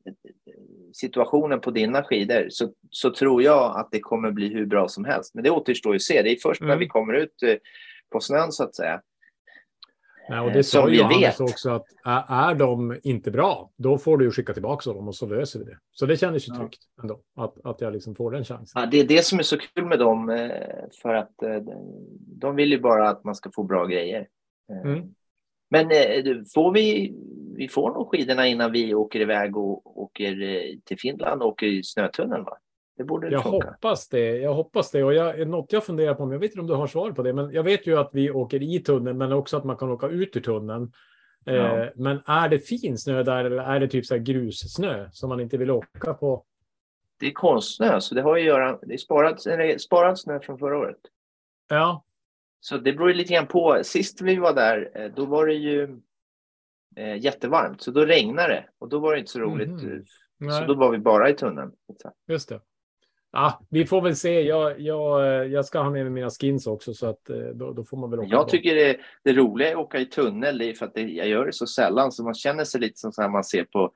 [0.92, 5.04] situationen på dina skidor så, så tror jag att det kommer bli hur bra som
[5.04, 5.34] helst.
[5.34, 6.22] Men det återstår ju att se.
[6.22, 6.78] Det är först när Mm.
[6.78, 7.34] vi kommer ut
[8.12, 9.00] på snön så att säga.
[10.28, 11.40] Nej, och eh, det som sa ju Johannes vet.
[11.40, 15.58] också att är, de inte bra, då får du skicka tillbaka dem och så löser
[15.58, 15.78] vi det.
[15.92, 16.58] Så det kändes ju Ja.
[16.60, 18.82] tryggt ändå att, att jag liksom får den chansen.
[18.82, 20.50] Ja, det är det som är så kul med dem, eh,
[21.02, 21.56] för att eh,
[22.40, 24.26] de vill ju bara att man ska få bra grejer.
[24.72, 25.14] Eh, Mm.
[25.70, 27.14] Men eh, får vi,
[27.56, 31.66] vi får nog skidorna innan vi åker iväg och åker eh, till Finland och åker
[31.66, 32.56] i snötunneln, va?
[32.96, 33.70] Det borde Jag funka.
[33.70, 34.36] hoppas det.
[34.38, 35.04] Jag hoppas det.
[35.04, 37.22] Och jag, något jag funderar på, men jag vet inte om du har svar på
[37.22, 39.90] det, men jag vet ju att vi åker i tunneln, men också att man kan
[39.90, 40.92] åka ut ur tunneln.
[41.44, 41.52] Ja.
[41.52, 45.28] Eh, men är det fin snö där eller är det typ så här grussnö som
[45.28, 46.44] man inte vill åka på?
[47.20, 48.78] Det är konstsnö, så det har ju att göra...
[48.82, 50.98] Det är sparad, eller sparad snö från förra året.
[51.68, 52.04] Ja,
[52.60, 53.78] Så det beror ju lite grann på.
[53.82, 55.98] Sist vi var där, eh, då var det ju
[56.96, 59.68] eh, jättevarmt, så då regnade det och då var det inte så roligt.
[59.70, 61.72] Eh, Så då var vi bara i tunneln.
[62.28, 62.60] just det.
[63.34, 64.40] Ja, vi får väl se.
[64.40, 67.84] Jag, jag, jag ska ha med mig mina skins också, så att eh, då, då
[67.84, 68.28] får man väl åka.
[68.30, 68.50] Jag på.
[68.50, 71.28] tycker det, det roliga är att åka i tunnel, det är för att det, jag
[71.28, 73.92] gör det så sällan, så man känner sig lite som så här man ser på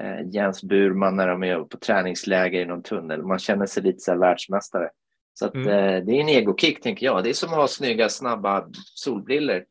[0.00, 3.22] eh, Jens Burman när de är på träningsläger i någon tunnel.
[3.22, 4.90] Man känner sig lite så här världsmästare.
[5.34, 5.68] Så att, Mm.
[5.68, 7.24] eh, det är en egokick, tänker jag.
[7.24, 9.64] Det är som att ha snygga, snabba solbriller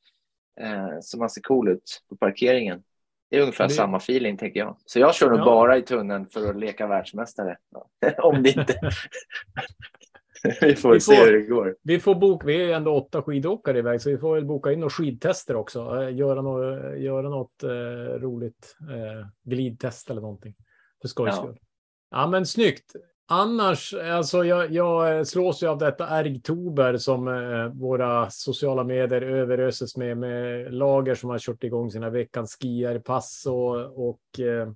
[0.62, 2.84] eh, så man ser cool ut på parkeringen.
[3.31, 4.77] Det är ungefär Det- samma feeling, tänker jag.
[4.85, 5.45] Så jag kör nog Ja.
[5.45, 7.57] bara i tunneln för att leka världsmästare.
[8.17, 8.73] Om det inte...
[10.61, 11.75] Vi får Vi se får- hur det går.
[11.83, 14.79] Vi får boka, vi är ändå åtta skidåkare iväg, så vi får väl boka in
[14.79, 16.01] några skidtester också.
[16.01, 17.69] Eh, Göra något, göra något eh,
[18.19, 20.55] roligt eh, glidtest eller någonting.
[21.01, 21.43] För skojs Ja.
[21.43, 21.59] skull.
[22.11, 22.91] Ja, men snyggt.
[23.27, 29.97] Annars, alltså jag, jag slås ju av detta ärgtober som eh, våra sociala medier överöses
[29.97, 34.71] med, med lager som har kört igång sina veckans skiarpass och, och eh,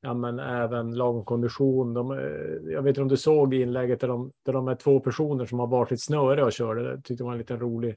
[0.00, 1.94] ja, men även lagom kondition.
[1.94, 5.00] De, eh, jag vet inte om du såg inlägget där de, där de är två
[5.00, 6.74] personer som har varsitt snöre och kör.
[6.74, 7.96] Det tyckte jag var en liten rolig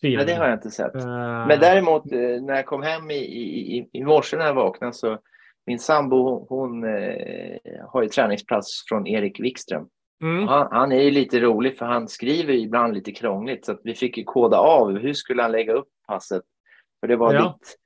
[0.00, 0.20] film.
[0.20, 0.94] Ja, det har jag inte sett.
[0.94, 1.06] Eh,
[1.46, 4.92] Men däremot eh, när jag kom hem i, i, i- i morse när jag vaknade
[4.92, 5.18] så
[5.66, 7.56] min sambo hon eh,
[7.88, 9.88] har ju träningsplats från Erik Wikström.
[10.22, 13.80] mm, Han, han är ju lite rolig för han skriver ibland lite krångligt så att
[13.84, 16.42] vi fick ju koda av hur skulle han lägga upp passet.
[17.00, 17.58] För det var Ja.
[17.60, 17.76] ditt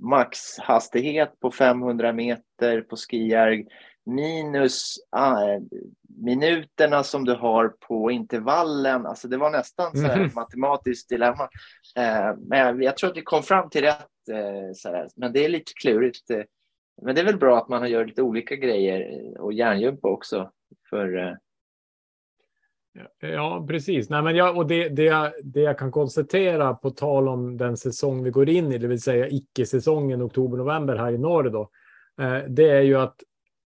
[0.00, 3.64] maxhastighet på 500 meter på skijärg
[4.06, 5.62] minus eh,
[6.18, 9.06] minuterna som du har på intervallen.
[9.06, 10.30] Alltså det var nästan så här Mhm.
[10.34, 11.48] matematiskt dilemma.
[11.96, 14.06] Eh, men jag, jag tror att vi kom fram till rätt.
[14.84, 15.08] Här.
[15.16, 16.30] Men det är lite klurigt.
[17.02, 20.50] Men det är väl bra att man gör lite olika grejer och järngympa också.
[20.90, 21.34] För, eh,
[23.20, 24.10] Ja, precis.
[24.10, 27.76] Nej, men jag, och det, det, jag, det jag kan konstatera på tal om den
[27.76, 31.70] säsong vi går in i, det vill säga icke-säsongen oktober-november här i norr då,
[32.20, 33.16] eh, det är ju att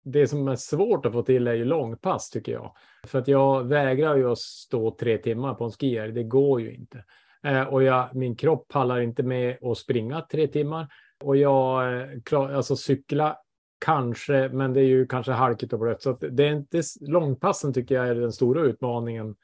[0.04, 2.74] det som är svårt att få till är ju långpass tycker jag.
[3.08, 6.76] För att jag vägrar ju att stå tre timmar på en skier, det går ju
[6.76, 7.04] inte.
[7.44, 10.88] Eh, och jag, min kropp pallar inte med att springa tre timmar.
[11.24, 11.94] Och jag,
[12.32, 13.38] eh, alltså cykla
[13.86, 16.02] kanske, men det är ju kanske halkigt och blött.
[16.02, 19.36] Så det är inte, långpassen tycker jag är den stora utmaningen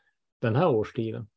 [0.41, 1.27] den här årstiden.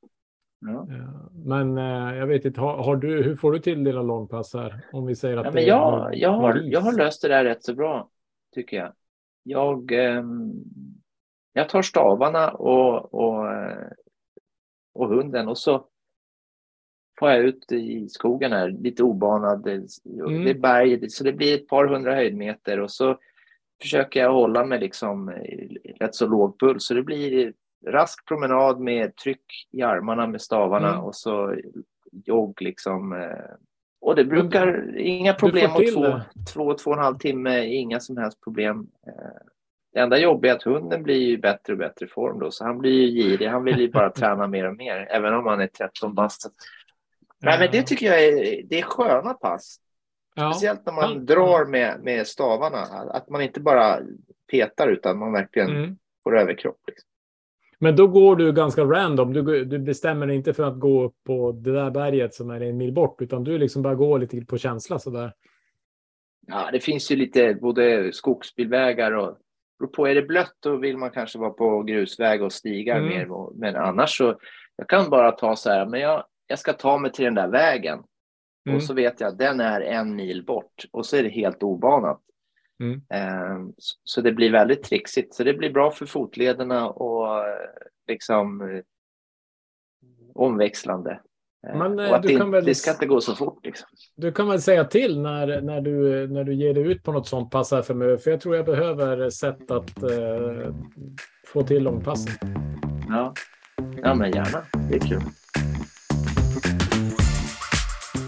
[0.61, 0.87] Ja.
[1.33, 1.77] Men
[2.17, 4.81] jag vet inte, har, har, du, hur får du till dina långpass här?
[4.93, 7.65] Om vi säger att ja, men jag, jag, har, jag har löst det där rätt
[7.65, 8.11] så bra,
[8.55, 8.93] tycker jag.
[9.43, 10.25] Jag, eh,
[11.53, 13.89] jag tar stavarna och, och, eh,
[14.95, 15.87] och hunden och så
[17.19, 19.67] får jag ut i skogen här, lite obanad.
[19.67, 20.45] Mm.
[20.45, 23.19] Det är berg, så det blir ett par hundra höjdmeter och så
[23.83, 25.31] försöker jag hålla mig liksom
[26.01, 26.87] rätt så låg puls.
[26.87, 27.53] Så det blir
[27.87, 31.01] rask promenad med tryck i armarna med stavarna mm.
[31.01, 31.57] och så
[32.25, 33.13] jogg liksom.
[33.13, 33.55] Eh,
[34.01, 36.21] och det brukar, du, inga problem och två,
[36.55, 38.89] två, två och en halv timme, inga som helst problem.
[39.07, 39.43] Eh,
[39.93, 42.79] det enda jobbiga är att hunden blir ju bättre och bättre form då, så han
[42.79, 43.49] blir ju girig.
[43.49, 46.51] Han vill ju bara träna mer och mer, även om han är 13 bast.
[47.41, 49.81] Nej, men det tycker jag är, det är sköna pass.
[50.35, 50.53] Ja.
[50.53, 52.79] Speciellt när man drar med, med stavarna.
[53.11, 53.99] Att man inte bara
[54.51, 55.97] petar utan man verkligen mm.
[56.25, 56.81] får överkropp.
[56.87, 57.09] Liksom.
[57.79, 59.33] Men då går du ganska random.
[59.33, 62.61] Du, du bestämmer dig inte för att gå upp på det där berget som är
[62.61, 65.35] en mil bort, utan du liksom bara går lite på känsla så där.
[66.47, 69.39] Ja, det finns ju lite både skogsbilvägar och
[69.97, 70.09] på.
[70.09, 73.09] Är det blött då vill man kanske vara på grusväg och stigar mm.
[73.09, 73.59] mer.
[73.59, 74.39] Men annars så
[74.77, 77.49] jag kan bara ta så här, men jag, jag ska ta mig till den där
[77.49, 78.03] vägen.
[78.67, 78.77] Mm.
[78.77, 81.63] Och så vet jag att den är en mil bort och så är det helt
[81.63, 82.21] obanat.
[82.81, 83.03] Mm.
[83.11, 83.73] Ehm,
[84.05, 85.35] så det blir väldigt trixigt.
[85.35, 87.45] Så det blir bra för fotlederna och
[88.09, 88.81] liksom eh,
[90.35, 91.21] omväxlande.
[91.69, 92.65] Ehm, Men, och att det, väl...
[92.65, 93.67] det, ska inte gå så fort.
[93.67, 93.89] Liksom.
[94.17, 97.27] Du kan väl säga till när, när, du, när du ger dig ut på något
[97.27, 98.19] sånt pass här för mig.
[98.19, 100.75] För jag tror jag behöver sätt att uh,
[101.47, 102.33] få till långpassen.
[103.09, 103.35] Ja.
[104.03, 104.65] ja, men gärna.
[104.91, 105.23] Det är kul.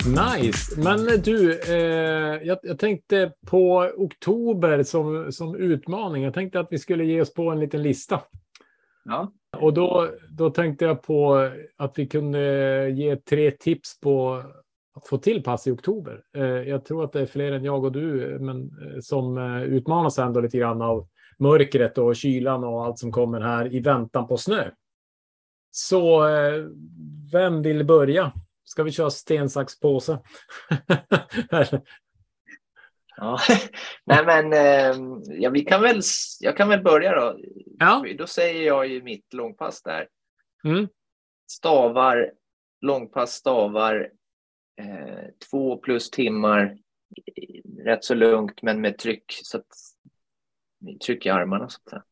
[0.07, 0.81] Nice.
[0.81, 6.23] Men du, eh, jag, jag, tänkte på oktober som, som utmaning.
[6.23, 8.21] Jag tänkte att vi skulle ge oss på en liten lista.
[9.05, 9.33] Ja.
[9.59, 12.41] Och då, då tänkte jag på att vi kunde
[12.91, 14.43] ge tre tips på
[14.95, 16.23] att få till pass i oktober.
[16.37, 19.63] Eh, jag tror att det är fler än jag och du men, eh, som eh,
[19.63, 21.09] utmanas ändå lite grann av
[21.39, 24.71] mörkret och kylan och allt som kommer här i väntan på snö.
[25.71, 26.65] Så eh,
[27.33, 28.33] vem vill börja?
[28.71, 30.19] Ska vi köra sten, sax, påse?
[33.17, 33.39] ja,
[34.05, 34.97] nej men eh,
[35.41, 36.01] ja, vi kan väl,
[36.41, 37.41] jag kan väl börja då.
[37.79, 38.05] Ja.
[38.19, 40.09] Då säger jag ju mitt långpass där.
[40.65, 40.89] Mm.
[41.51, 42.33] Stavar,
[42.81, 44.11] långpass, stavar,
[44.81, 46.79] eh, två plus timmar,
[47.85, 49.73] rätt så lugnt men med tryck, så att,
[51.07, 51.69] tryck i armarna.
[51.69, 52.05] Så att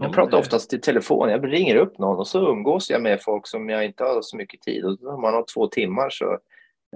[0.00, 1.30] jag pratar oftast i telefon.
[1.30, 4.36] Jag ringer upp någon och så umgås jag med folk som jag inte har så
[4.36, 4.84] mycket tid.
[4.84, 6.32] Och om man har två timmar så,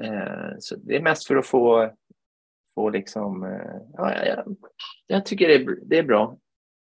[0.00, 1.90] eh, så det är mest för att få,
[2.74, 4.44] få liksom, eh, ja, ja, ja,
[5.06, 6.36] jag tycker det är, det är bra.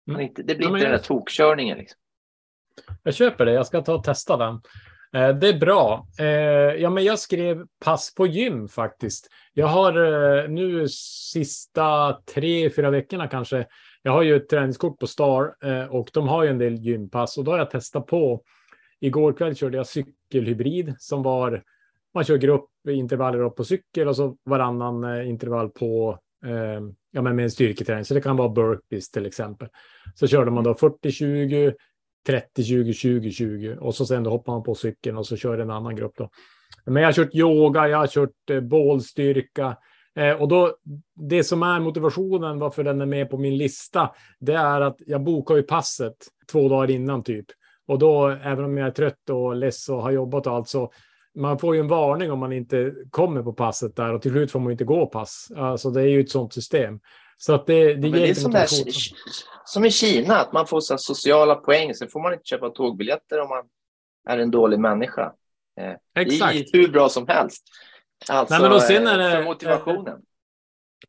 [0.10, 0.22] Mm.
[0.22, 0.92] Inte, det blir ja, inte jag...
[0.92, 1.78] den där tokkörningen.
[1.78, 2.00] Liksom.
[3.04, 3.52] Jag köper det.
[3.52, 4.62] Jag ska ta och testa den.
[5.14, 6.08] Eh, det är bra.
[6.20, 6.26] Eh,
[6.82, 9.30] ja, men jag skrev pass på gym faktiskt.
[9.54, 10.88] Jag har eh, nu
[11.34, 13.66] sista tre, fyra veckorna kanske
[14.02, 17.38] jag har ju ett träningskort på Star eh, och de har ju en del gympass
[17.38, 18.44] och då har jag testat på.
[19.00, 21.64] Igår kväll körde jag cykelhybrid som var
[22.14, 26.82] man kör gruppintervaller på cykel och så varannan eh, intervall på eh,
[27.12, 28.06] ja, men med en styrketräning.
[28.06, 29.68] Så det kan vara burpees till exempel.
[30.16, 31.74] Så körde man då 40-20,
[32.28, 35.96] 30-20, 20-20 och så sen då hoppar man på cykeln och så kör en annan
[35.96, 36.30] grupp då.
[36.86, 39.78] Men jag har kört yoga, jag har kört eh, bålstyrka,
[40.20, 40.76] Eh, och då,
[41.16, 45.24] det som är motivationen varför den är med på min lista, det är att jag
[45.24, 46.16] bokar ju passet
[46.52, 47.46] två dagar innan typ.
[47.88, 50.92] Och då, även om jag är trött och less och har jobbat och allt, så
[51.36, 54.52] man får ju en varning om man inte kommer på passet där och till slut
[54.52, 55.48] får man inte gå pass.
[55.56, 57.00] Alltså det är ju ett sånt system.
[57.38, 58.68] Så att det, det ja, det är som, där,
[59.66, 61.94] som i Kina, att man får så sociala poäng.
[61.94, 63.64] Sen får man inte köpa tågbiljetter om man
[64.30, 65.34] är en dålig människa.
[65.80, 66.54] Eh, Exakt.
[66.54, 67.64] Det är hur bra som helst.
[68.28, 70.22] Alltså, Nej, men och sen är det, för motivationen.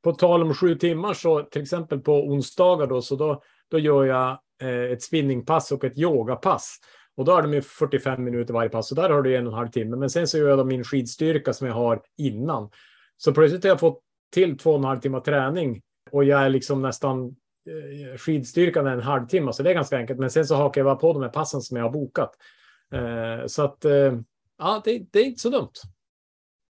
[0.02, 4.04] På tal om sju timmar så till exempel på onsdagar då, så då, då gör
[4.04, 6.78] jag eh, ett spinningpass och ett yogapass.
[7.16, 9.52] Och då har de ju 45 minuter varje pass och där har du en och
[9.52, 9.96] en halv timme.
[9.96, 12.70] Men sen så gör jag då min skidstyrka som jag har innan.
[13.16, 14.00] Så plötsligt har jag fått
[14.32, 18.92] till två och en halv timme träning och jag är liksom nästan eh, skidstyrkan är
[18.92, 20.18] en halvtimme, så det är ganska enkelt.
[20.18, 22.30] Men sen så hakar jag bara på de här passen som jag har bokat.
[22.94, 24.18] Eh, så att eh,
[24.58, 25.72] ja, det, det, är inte så dumt.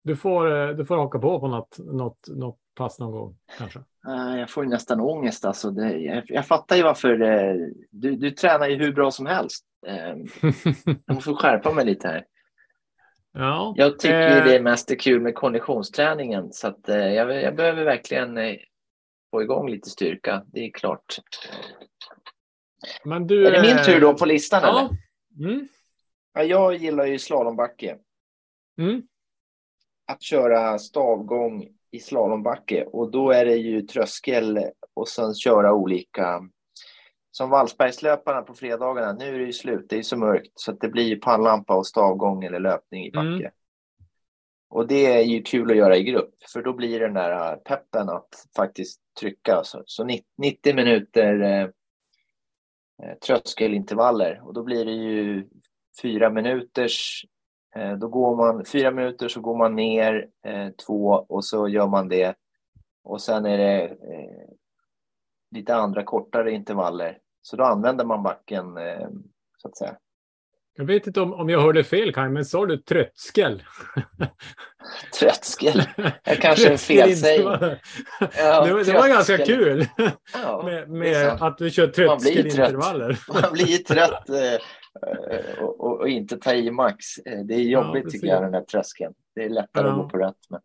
[0.04, 3.78] Du får, eh, du får haka på på något, något, något pass någon gång kanske.
[4.08, 5.44] Eh, Jag får nästan ångest.
[5.44, 7.20] Alltså det, jag, jag fattar ju varför.
[7.22, 7.54] eh,
[7.90, 9.64] Du, du tränar ju hur bra som helst.
[11.06, 12.24] Jag måste skärpa mig lite här.
[13.32, 16.52] ja, Jag tycker eh, det är mest är kul med konditionsträningen.
[16.52, 18.38] Så att, jag, jag behöver verkligen
[19.30, 20.44] få igång lite styrka.
[20.46, 21.18] Det är klart.
[23.04, 24.62] Men du, Är det min tur då på listan?
[24.64, 24.80] Eller?
[24.80, 24.90] Ja.
[25.46, 25.68] Mm,
[26.34, 27.98] Ja, jag gillar ju slalombacke.
[28.78, 29.02] mm,
[30.06, 34.60] Att köra stavgång i slalombacke och då är det ju tröskel
[34.94, 36.40] och sen köra olika.
[37.30, 39.12] Som Vallsbergslöparna på fredagarna.
[39.12, 39.86] Nu är det ju slut.
[39.88, 43.10] Det är så mörkt så att det blir ju pannlampa och stavgång eller löpning i
[43.10, 43.26] backe.
[43.26, 43.50] Mm.
[44.68, 47.52] Och det är ju kul att göra i grupp för då blir det den där
[47.52, 49.60] äh, peppen att faktiskt trycka.
[49.64, 51.68] Så, så 90 90 minuter eh,
[53.26, 55.48] tröskelintervaller och då blir det ju
[56.02, 57.26] fyra minuters
[58.00, 62.08] Då går man fyra minuter så går man ner eh, två och så gör man
[62.08, 62.34] det.
[63.04, 64.48] Och sen är det eh,
[65.50, 67.18] lite andra kortare intervaller.
[67.42, 69.08] Så då använder man backen eh,
[69.56, 69.96] så att säga.
[70.76, 73.62] Jag vet inte om, om jag hörde fel, Kaj, men sa du trötskel?
[75.20, 75.82] Trötskel.
[76.24, 77.46] Jag kanske är en felsägning.
[78.38, 79.87] Ja, det, var, det var ganska kul
[80.42, 81.42] Ja, med, med sant.
[81.42, 82.20] att du kör Man trött.
[82.20, 83.18] tröskelintervaller.
[83.42, 84.60] Man blir trött eh, eh,
[85.61, 87.18] och, och, och inte ta i max.
[87.18, 88.20] Eh, Det är jobbigt precis.
[88.20, 89.14] tycker jag, den där tröskeln.
[89.35, 90.02] Det är lättare att Ja.
[90.02, 90.38] gå på rött.
[90.48, 90.61] Men,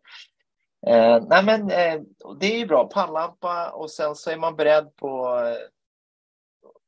[0.86, 2.00] eh, nej, men eh,
[2.40, 2.88] det är ju bra.
[2.94, 5.56] Pannlampa och sen så är man beredd på eh,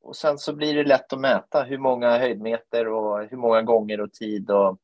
[0.01, 4.01] och sen så blir det lätt att mäta hur många höjdmeter och hur många gånger
[4.01, 4.51] och tid.
[4.51, 4.77] Och,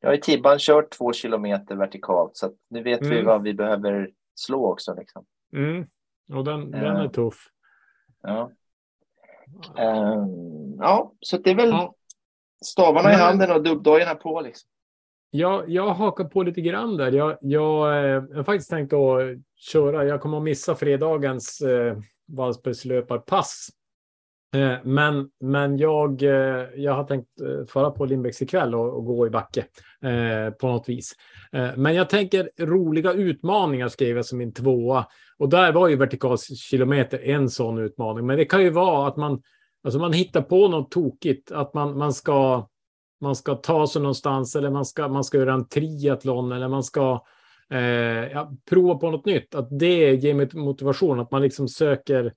[0.00, 3.24] jag har i Tibban kört två kilometer vertikalt så att nu vet vi Mm.
[3.26, 4.94] vad vi behöver slå också.
[4.94, 5.24] Liksom.
[5.56, 5.86] Mm.
[6.32, 7.04] Och den, den Ja.
[7.04, 7.46] är tuff.
[8.22, 8.50] Ja.
[9.78, 11.94] Ehm, ja, så det är väl Ja.
[12.64, 14.40] stavarna i handen och dubbdojorna på.
[14.40, 14.68] Liksom.
[15.30, 17.12] Jag, jag hakar på lite grann där.
[17.12, 19.20] Jag, jag, eh, jag har faktiskt tänkt att
[19.56, 20.04] köra.
[20.04, 23.68] Jag kommer att missa fredagens eh, Vallsbergslöparpass.
[24.54, 28.96] Eh, men men jag, eh, jag har tänkt eh, föra fara på Lindbäcks ikväll och,
[28.96, 29.64] och gå i backe
[30.02, 31.12] eh, på något vis.
[31.52, 35.06] Eh, men jag tänker roliga utmaningar skrev jag som min tvåa.
[35.38, 38.26] Och där var ju vertikalkilometer en sån utmaning.
[38.26, 39.42] Men det kan ju vara att man,
[39.84, 41.52] alltså man hittar på något tokigt.
[41.52, 42.68] Att man, man ska
[43.20, 46.84] man ska ta sig någonstans eller man ska, man ska göra en triathlon eller man
[46.84, 47.24] ska
[47.70, 47.80] eh,
[48.32, 49.54] ja, prova på något nytt.
[49.54, 52.32] Att det ger mig motivation, att man liksom söker,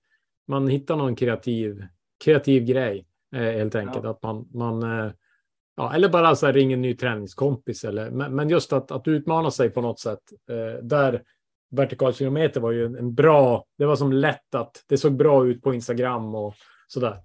[0.48, 1.84] man hittar någon kreativ,
[2.24, 4.04] kreativ grej eh, helt enkelt.
[4.04, 4.10] Ja.
[4.10, 5.12] Att man, man eh,
[5.78, 7.84] ja, eller bara så här, ringa en ny träningskompis.
[7.84, 10.20] Eller, men, men just att, att utmana sig på något sätt.
[10.50, 11.24] Eh, där
[11.72, 15.62] vertikalkilometer var ju en, en bra, det var som lätt att det såg bra ut
[15.62, 16.56] på Instagram och
[16.88, 17.18] sådär.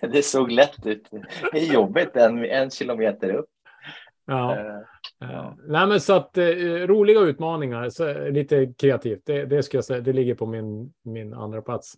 [0.12, 1.08] det såg lätt ut.
[1.52, 3.50] Det är jobbigt en, en kilometer upp.
[4.26, 4.56] Ja.
[5.22, 6.44] Eh, Nej, men så att eh,
[6.86, 11.34] roliga utmaningar, så, lite kreativt, det, det ska jag säga, det ligger på min, min
[11.34, 11.94] andra plats.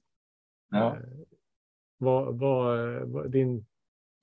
[0.71, 0.87] ja.
[0.87, 1.03] Eh,
[1.99, 3.67] vad, vad, vad, din,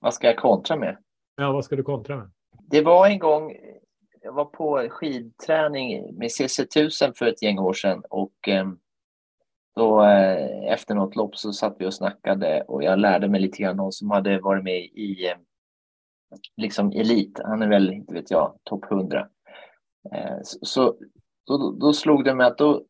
[0.00, 0.96] Vad ska jag kontra med?
[1.36, 2.30] ja, vad ska du kontra med?
[2.70, 3.56] Det var en gång,
[4.22, 8.68] jag var på skidträning med CC1000 för ett gäng år sedan och eh,
[9.76, 10.02] då
[10.68, 13.92] efter något lopp så satt vi och snackade och jag lärde mig lite grann någon
[13.92, 15.32] som hade varit med i
[16.56, 17.40] liksom elit.
[17.44, 19.28] Han är väl, inte vet jag, topp 100.
[20.12, 20.96] Eh, så
[21.46, 22.84] då, då slog det mig att då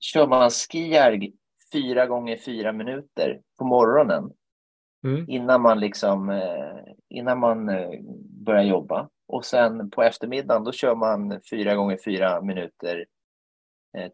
[0.00, 1.32] kör man skijärg
[1.72, 4.32] fyra gånger fyra minuter på morgonen
[5.04, 5.24] Mm.
[5.28, 8.00] innan man liksom eh, innan man eh,
[8.44, 13.04] börjar jobba och sen på eftermiddagen då kör man fyra gånger fyra minuter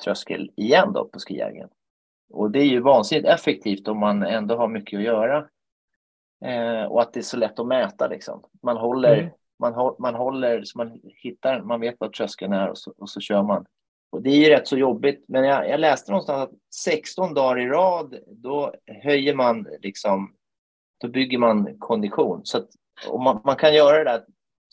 [0.04, 1.68] tröskel igen då på skijägen.
[2.30, 5.48] Och det är ju vansinnigt effektivt om man ändå har mycket att göra
[6.44, 8.44] eh, och att det är så lätt att mäta liksom.
[8.62, 9.30] Man håller, Mm.
[9.58, 13.20] man, man håller så man hittar, man vet vad tröskeln är och så, och så
[13.20, 13.66] kör man.
[14.12, 17.58] Och det är ju rätt så jobbigt, men jag, jag läste någonstans att 16 dagar
[17.58, 20.34] i rad, då höjer man liksom
[21.00, 22.40] då bygger man kondition.
[22.44, 22.68] Så att,
[23.24, 24.24] man, man kan göra det där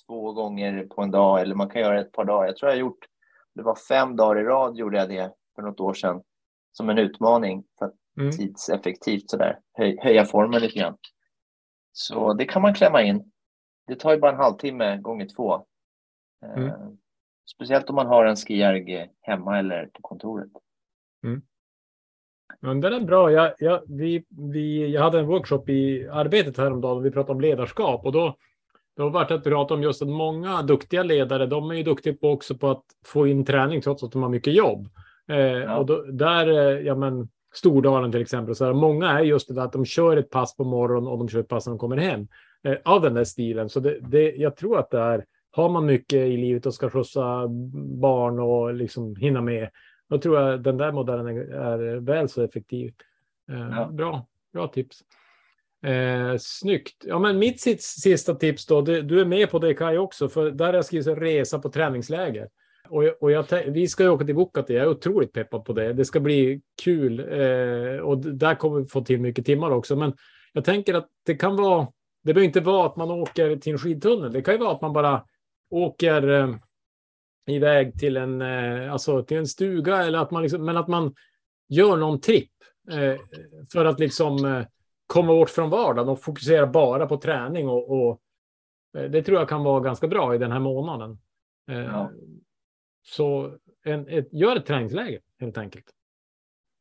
[0.08, 2.46] två gånger på en dag eller man kan göra det ett par dagar.
[2.48, 3.06] Jag tror jag har gjort,
[3.56, 6.22] det var fem dagar i rad gjorde jag det för något år sedan
[6.72, 8.32] som en utmaning för att Mm.
[8.32, 10.98] tidseffektivt sådär, höj, höja formen lite grann.
[11.98, 13.32] Så det kan man klämma in.
[13.88, 15.66] Det tar ju bara en halvtimme gånger två.
[16.46, 16.98] Eh, Mm.
[17.56, 20.52] Speciellt om man har en skijärg hemma eller på kontoret.
[22.60, 23.32] Men den är bra.
[23.32, 27.42] Jag, jag, vi, vi, jag hade en workshop i arbetet häromdagen och vi pratade om
[27.42, 28.38] ledarskap och då,
[28.96, 32.14] det har varit att prata om just att många duktiga ledare, de är ju duktiga
[32.14, 34.90] på också på att få in träning trots att de har mycket jobb.
[35.28, 35.78] Eh, ja.
[35.78, 39.64] Och då, där, eh, ja men Stordalen till exempel, så här, många är just det
[39.64, 41.98] att de kör ett pass på morgonen och de kör ett pass när de kommer
[41.98, 42.28] hem.
[42.64, 43.70] Eh, av den där stilen.
[43.70, 46.90] Så det, det, jag tror att det är, har man mycket i livet och ska
[46.90, 47.48] skjutsa
[48.02, 49.70] barn och liksom hinna med,
[50.10, 52.94] då tror jag den där modellen är, är väl så effektiv.
[53.52, 53.90] Eh, ja.
[53.92, 55.02] Bra, bra tips.
[55.86, 57.04] Eh, snyggt.
[57.06, 60.52] Ja, men mitt sista tips då, det, du är med på det Kaj också, för
[60.52, 62.50] där har jag skrivit resa på träningsläger.
[62.90, 65.94] Och, och jag, vi ska ju åka till Vuokatti, jag är otroligt peppad på det.
[65.94, 69.96] Det ska bli kul eh, och där kommer vi få till mycket timmar också.
[69.96, 70.14] Men
[70.54, 71.88] jag tänker att det kan vara,
[72.24, 74.32] det behöver inte vara att man åker till en skidtunnel.
[74.32, 75.24] Det kan ju vara att man bara
[75.70, 76.56] åker eh,
[77.48, 81.16] iväg till en, eh, alltså till en stuga eller att man liksom, men att man
[81.70, 82.52] gör någon tripp
[82.92, 83.20] eh,
[83.72, 84.66] för att liksom eh,
[85.08, 88.22] komma bort från vardagen och fokusera bara på träning och, och
[88.98, 91.18] eh, det tror jag kan vara ganska bra i den här månaden.
[91.72, 92.12] Eh, ja.
[93.10, 95.86] Så en, ett, gör ett träningsläger helt enkelt.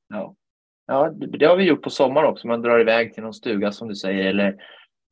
[0.08, 0.34] Ja.
[0.86, 2.46] ja, det har vi gjort på sommaren också.
[2.46, 4.56] Man drar iväg till någon stuga som du säger eller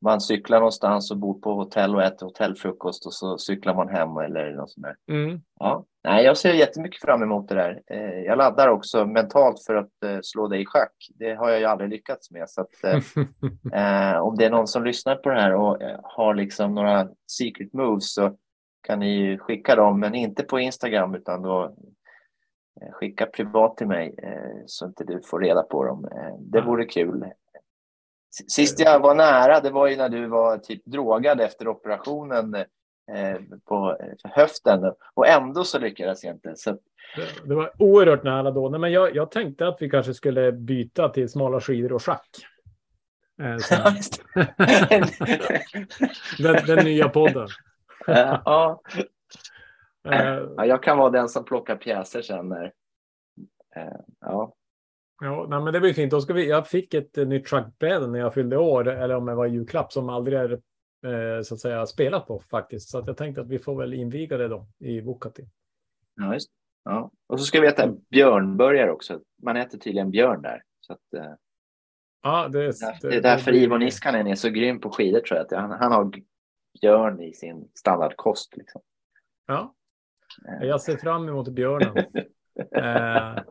[0.01, 4.17] man cyklar någonstans och bor på hotell och äter hotellfrukost och så cyklar man hem
[4.17, 5.15] eller något sånt där.
[5.15, 5.41] Mm.
[5.59, 5.85] Ja.
[6.03, 7.81] Nej, jag ser jättemycket fram emot det där.
[7.91, 10.95] Eh, jag laddar också mentalt för att eh, slå dig i schack.
[11.19, 12.49] Det har jag ju aldrig lyckats med.
[12.49, 16.75] Så att, eh, om det är någon som lyssnar på det här och har liksom
[16.75, 18.37] några secret moves så
[18.85, 21.75] kan ni skicka dem, men inte på Instagram utan då
[22.91, 24.15] skicka privat till mig
[24.65, 26.07] så inte du får reda på dem.
[26.39, 27.25] Det vore kul.
[28.47, 32.55] Sist jag var nära, det var ju när du var typ drogad efter operationen
[33.11, 36.55] eh, på höften och ändå så lyckades jag inte.
[36.55, 36.77] Så...
[37.45, 38.69] Det, var oerhört nära då.
[38.69, 42.29] Nej, men jag, jag tänkte att vi kanske skulle byta till smala skidor och schack.
[43.41, 43.57] Eh,
[46.39, 47.47] den, den, nya podden.
[48.45, 48.81] ja.
[50.05, 52.49] Eh, ja, jag kan vara den som plockar pjäser sen.
[52.49, 52.65] När,
[53.75, 54.55] eh, ja.
[55.21, 56.11] Ja, nej, men det blir fint.
[56.11, 59.25] Då ska vi, jag fick ett eh, nytt schackbräde när jag fyllde år, eller om
[59.25, 60.61] det var julklapp, som aldrig är
[61.43, 62.89] så att säga spelat på faktiskt.
[62.89, 65.45] Så att jag tänkte att vi får väl inviga det då i Vuokatti.
[66.15, 66.49] Ja, just
[66.83, 67.11] ja.
[67.27, 69.19] Och så ska vi äta björnburgare också.
[69.43, 70.63] Man äter tydligen björn där.
[70.79, 70.99] Så att,
[72.23, 75.37] ja, det, det, det är därför det, Ivo Niskanen är så grym på skidor tror
[75.37, 75.45] jag.
[75.45, 76.11] Att han, han har
[76.81, 78.57] björn i sin standardkost.
[78.57, 78.81] Liksom.
[79.47, 79.75] Ja,
[80.47, 80.67] eh.
[80.67, 81.97] jag ser fram emot björnen.
[82.75, 83.43] eh,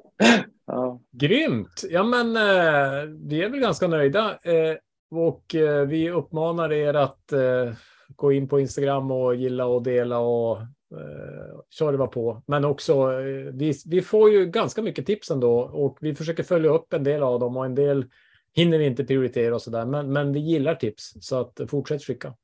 [0.67, 1.01] Ja.
[1.11, 1.85] Grymt!
[1.91, 4.77] Ja, men eh, vi är väl ganska nöjda eh,
[5.11, 7.73] och eh, vi uppmanar er att eh,
[8.09, 12.43] gå in på Instagram och gilla och dela och eh, tjorva på.
[12.47, 13.07] Men också,
[13.53, 17.23] vi, vi får ju ganska mycket tips ändå och vi försöker följa upp en del
[17.23, 18.07] av dem och en del
[18.55, 19.87] hinner vi inte prioritera och så där.
[19.87, 22.35] Men, men vi gillar tips så att fortsätt skicka.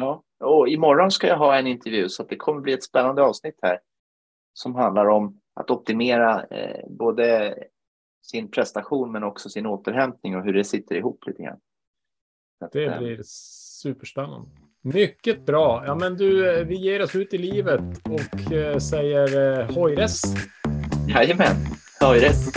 [0.00, 3.58] Ja, och imorgon ska jag ha en intervju så det kommer bli ett spännande avsnitt
[3.62, 3.80] här
[4.52, 7.58] som handlar om att optimera eh, både
[8.22, 11.58] sin prestation men också sin återhämtning och hur det sitter ihop lite grann.
[12.60, 13.20] Att, det eh, blir
[13.82, 14.48] superspännande.
[14.82, 15.82] Mycket bra.
[15.86, 20.22] Ja, men du, eh, vi ger oss ut i livet och eh, säger eh, hojres.
[21.08, 21.56] Jajamän,
[22.00, 22.52] hojres.